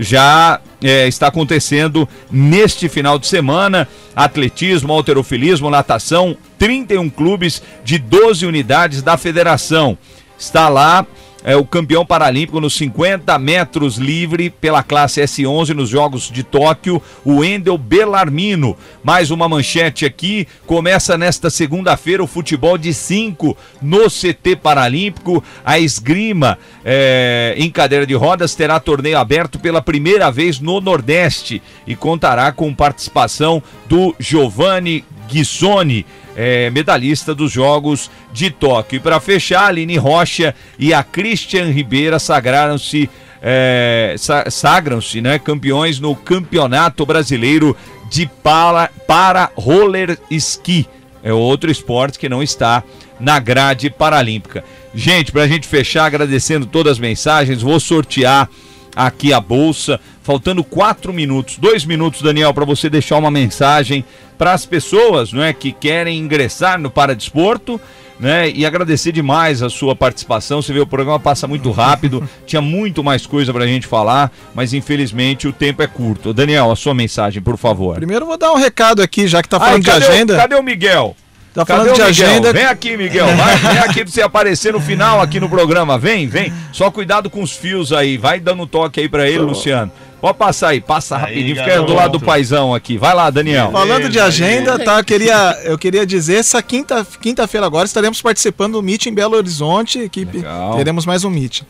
[0.00, 3.86] já é, está acontecendo neste final de semana.
[4.16, 9.96] Atletismo, alterofilismo, natação, 31 clubes de 12 unidades da federação.
[10.38, 11.06] Está lá
[11.44, 17.02] é, o campeão paralímpico nos 50 metros livre pela classe S11 nos Jogos de Tóquio,
[17.24, 18.76] o Endel Bellarmino.
[19.02, 20.46] Mais uma manchete aqui.
[20.66, 25.42] Começa nesta segunda-feira o futebol de 5 no CT Paralímpico.
[25.64, 31.62] A esgrima é, em cadeira de rodas terá torneio aberto pela primeira vez no Nordeste
[31.86, 36.04] e contará com participação do Giovanni Guissoni,
[36.36, 38.96] é, medalhista dos Jogos de Tóquio.
[38.96, 43.08] E para fechar, a Aline Rocha e a Christian Ribeira sagraram-se
[43.42, 47.76] é, sa- sagram-se né, campeões no Campeonato Brasileiro
[48.10, 50.86] de para, para Roller Ski.
[51.22, 52.82] É outro esporte que não está
[53.18, 54.64] na grade paralímpica.
[54.94, 58.48] Gente, para a gente fechar, agradecendo todas as mensagens, vou sortear
[58.94, 60.00] aqui a bolsa.
[60.22, 64.04] Faltando quatro minutos, dois minutos, Daniel, para você deixar uma mensagem
[64.38, 67.80] para as pessoas, não é, que querem ingressar no paradesporto,
[68.18, 68.50] né?
[68.50, 70.60] E agradecer demais a sua participação.
[70.62, 74.30] Você vê o programa passa muito rápido, tinha muito mais coisa para a gente falar,
[74.54, 76.32] mas infelizmente o tempo é curto.
[76.32, 77.96] Daniel, a sua mensagem, por favor.
[77.96, 80.36] Primeiro vou dar um recado aqui, já que tá Ai, falando de cadê, o- agenda.
[80.36, 81.16] cadê o Miguel?
[81.52, 82.06] Tá Cadê falando de Miguel?
[82.28, 82.52] agenda.
[82.52, 83.26] Vem aqui, Miguel.
[83.36, 85.98] Vai, vem aqui pra você aparecer no final aqui no programa.
[85.98, 86.52] Vem, vem.
[86.72, 88.16] Só cuidado com os fios aí.
[88.16, 89.90] Vai dando um toque aí pra ele, Luciano.
[90.20, 91.72] Pode passar aí, passa aí, rapidinho, garoto.
[91.72, 92.98] fica do lado do paizão aqui.
[92.98, 93.70] Vai lá, Daniel.
[93.72, 94.98] Falando de agenda, tá?
[94.98, 99.36] Eu queria, eu queria dizer, essa quinta, quinta-feira agora estaremos participando do Meet em Belo
[99.36, 100.38] Horizonte, equipe.
[100.38, 100.76] Legal.
[100.76, 101.62] Teremos mais um Meet.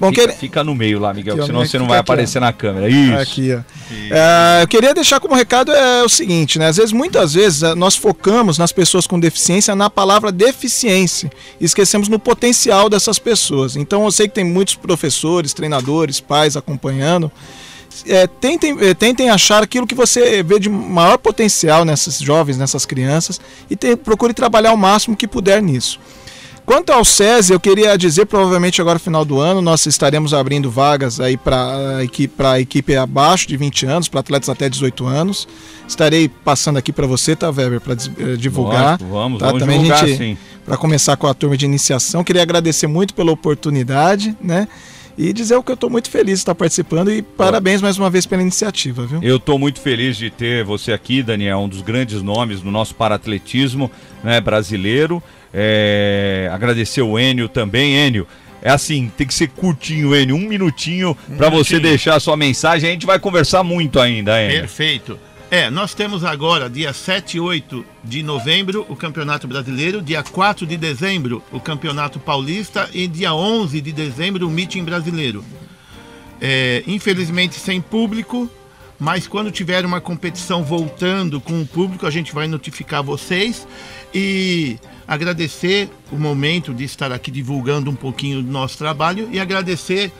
[0.00, 0.34] Bom, fica, que...
[0.38, 2.40] fica no meio lá, Miguel, aqui, senão você não vai aqui, aparecer ó.
[2.40, 2.88] na câmera.
[2.88, 3.18] Isso.
[3.18, 3.60] Aqui, ó.
[4.10, 6.68] É, eu queria deixar como recado é o seguinte, né?
[6.68, 11.30] Às vezes, muitas vezes, é, nós focamos nas pessoas com deficiência na palavra deficiência
[11.60, 13.76] e esquecemos no potencial dessas pessoas.
[13.76, 17.30] Então, eu sei que tem muitos professores, treinadores, pais acompanhando
[18.06, 22.84] é, tentem, é, tentem achar aquilo que você vê de maior potencial nessas jovens, nessas
[22.84, 23.40] crianças,
[23.70, 25.98] e te, procure trabalhar o máximo que puder nisso.
[26.68, 30.70] Quanto ao SESI, eu queria dizer, provavelmente agora no final do ano, nós estaremos abrindo
[30.70, 35.06] vagas aí para a equipe, a equipe abaixo de 20 anos, para atletas até 18
[35.06, 35.48] anos.
[35.88, 38.98] Estarei passando aqui para você, tá, Weber, para eh, divulgar.
[39.00, 39.46] Lógico, vamos, tá?
[39.46, 43.32] vamos Também divulgar, gente, Para começar com a turma de iniciação, queria agradecer muito pela
[43.32, 44.68] oportunidade, né?
[45.18, 48.24] E dizer que eu estou muito feliz de estar participando e parabéns mais uma vez
[48.24, 49.18] pela iniciativa, viu?
[49.20, 52.94] Eu estou muito feliz de ter você aqui, Daniel, um dos grandes nomes do nosso
[52.94, 53.90] paratletismo
[54.22, 55.20] né, brasileiro.
[55.52, 58.28] É, agradecer o Enio também, Enio.
[58.62, 62.88] É assim, tem que ser curtinho, Enio, um minutinho para você deixar a sua mensagem.
[62.88, 64.60] A gente vai conversar muito ainda, Enio.
[64.60, 65.18] Perfeito.
[65.50, 70.66] É, nós temos agora, dia 7 e 8 de novembro, o Campeonato Brasileiro, dia 4
[70.66, 75.42] de dezembro, o Campeonato Paulista e dia 11 de dezembro, o Meeting Brasileiro.
[76.38, 78.48] É, infelizmente sem público,
[78.98, 83.66] mas quando tiver uma competição voltando com o público, a gente vai notificar vocês
[84.12, 84.76] e
[85.06, 90.12] agradecer o momento de estar aqui divulgando um pouquinho do nosso trabalho e agradecer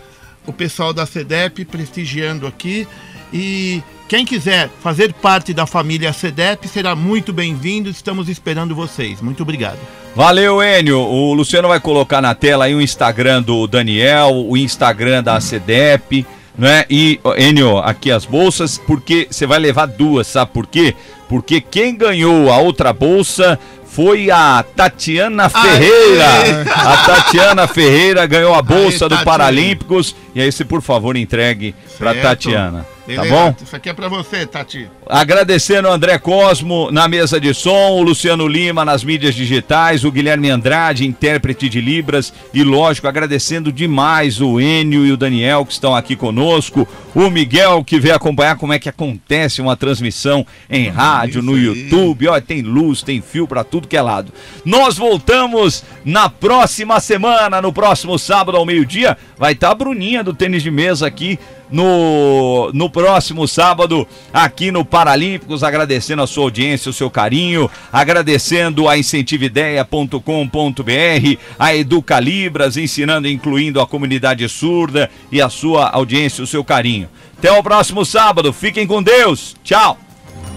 [0.46, 2.88] o pessoal da CEDEP prestigiando aqui
[3.30, 7.90] e quem quiser fazer parte da família CEDEP será muito bem-vindo.
[7.90, 9.20] Estamos esperando vocês.
[9.20, 9.78] Muito obrigado.
[10.16, 10.98] Valeu, Enio.
[10.98, 16.26] O Luciano vai colocar na tela aí o Instagram do Daniel, o Instagram da CEDEP,
[16.56, 16.86] né?
[16.88, 20.94] E, Enio, aqui as bolsas, porque você vai levar duas, sabe por quê?
[21.28, 26.32] Porque quem ganhou a outra bolsa foi a Tatiana Ferreira.
[26.32, 26.62] Aê.
[26.74, 30.16] A Tatiana Ferreira ganhou a bolsa Aê, do Paralímpicos.
[30.34, 32.86] E aí, se por favor, entregue para Tatiana.
[33.16, 33.54] Tá bom?
[33.62, 34.88] Isso aqui é para você, Tati.
[35.06, 40.12] Agradecendo o André Cosmo na mesa de som, o Luciano Lima nas mídias digitais, o
[40.12, 45.72] Guilherme Andrade, intérprete de Libras, e lógico, agradecendo demais o Enio e o Daniel que
[45.72, 50.88] estão aqui conosco, o Miguel que veio acompanhar como é que acontece uma transmissão em
[50.88, 52.28] rádio, no YouTube.
[52.28, 54.32] Ó, tem luz, tem fio para tudo que é lado.
[54.64, 59.16] Nós voltamos na próxima semana, no próximo sábado ao meio-dia.
[59.38, 61.38] Vai estar tá a Bruninha do tênis de mesa aqui
[61.70, 68.88] no, no próximo sábado aqui no Paralímpicos, agradecendo a sua audiência, o seu carinho, agradecendo
[68.88, 76.46] a incentivideia.com.br, a Educalibras, ensinando e incluindo a comunidade surda e a sua audiência, o
[76.46, 77.08] seu carinho.
[77.38, 79.98] Até o próximo sábado, fiquem com Deus, tchau!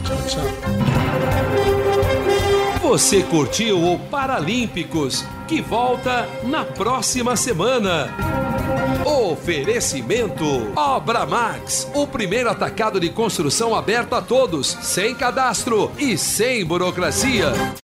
[0.03, 0.80] Tchau, tchau.
[2.91, 8.13] Você curtiu o Paralímpicos, que volta na próxima semana.
[9.05, 10.43] Oferecimento
[10.75, 17.53] Obra Max, o primeiro atacado de construção aberto a todos, sem cadastro e sem burocracia.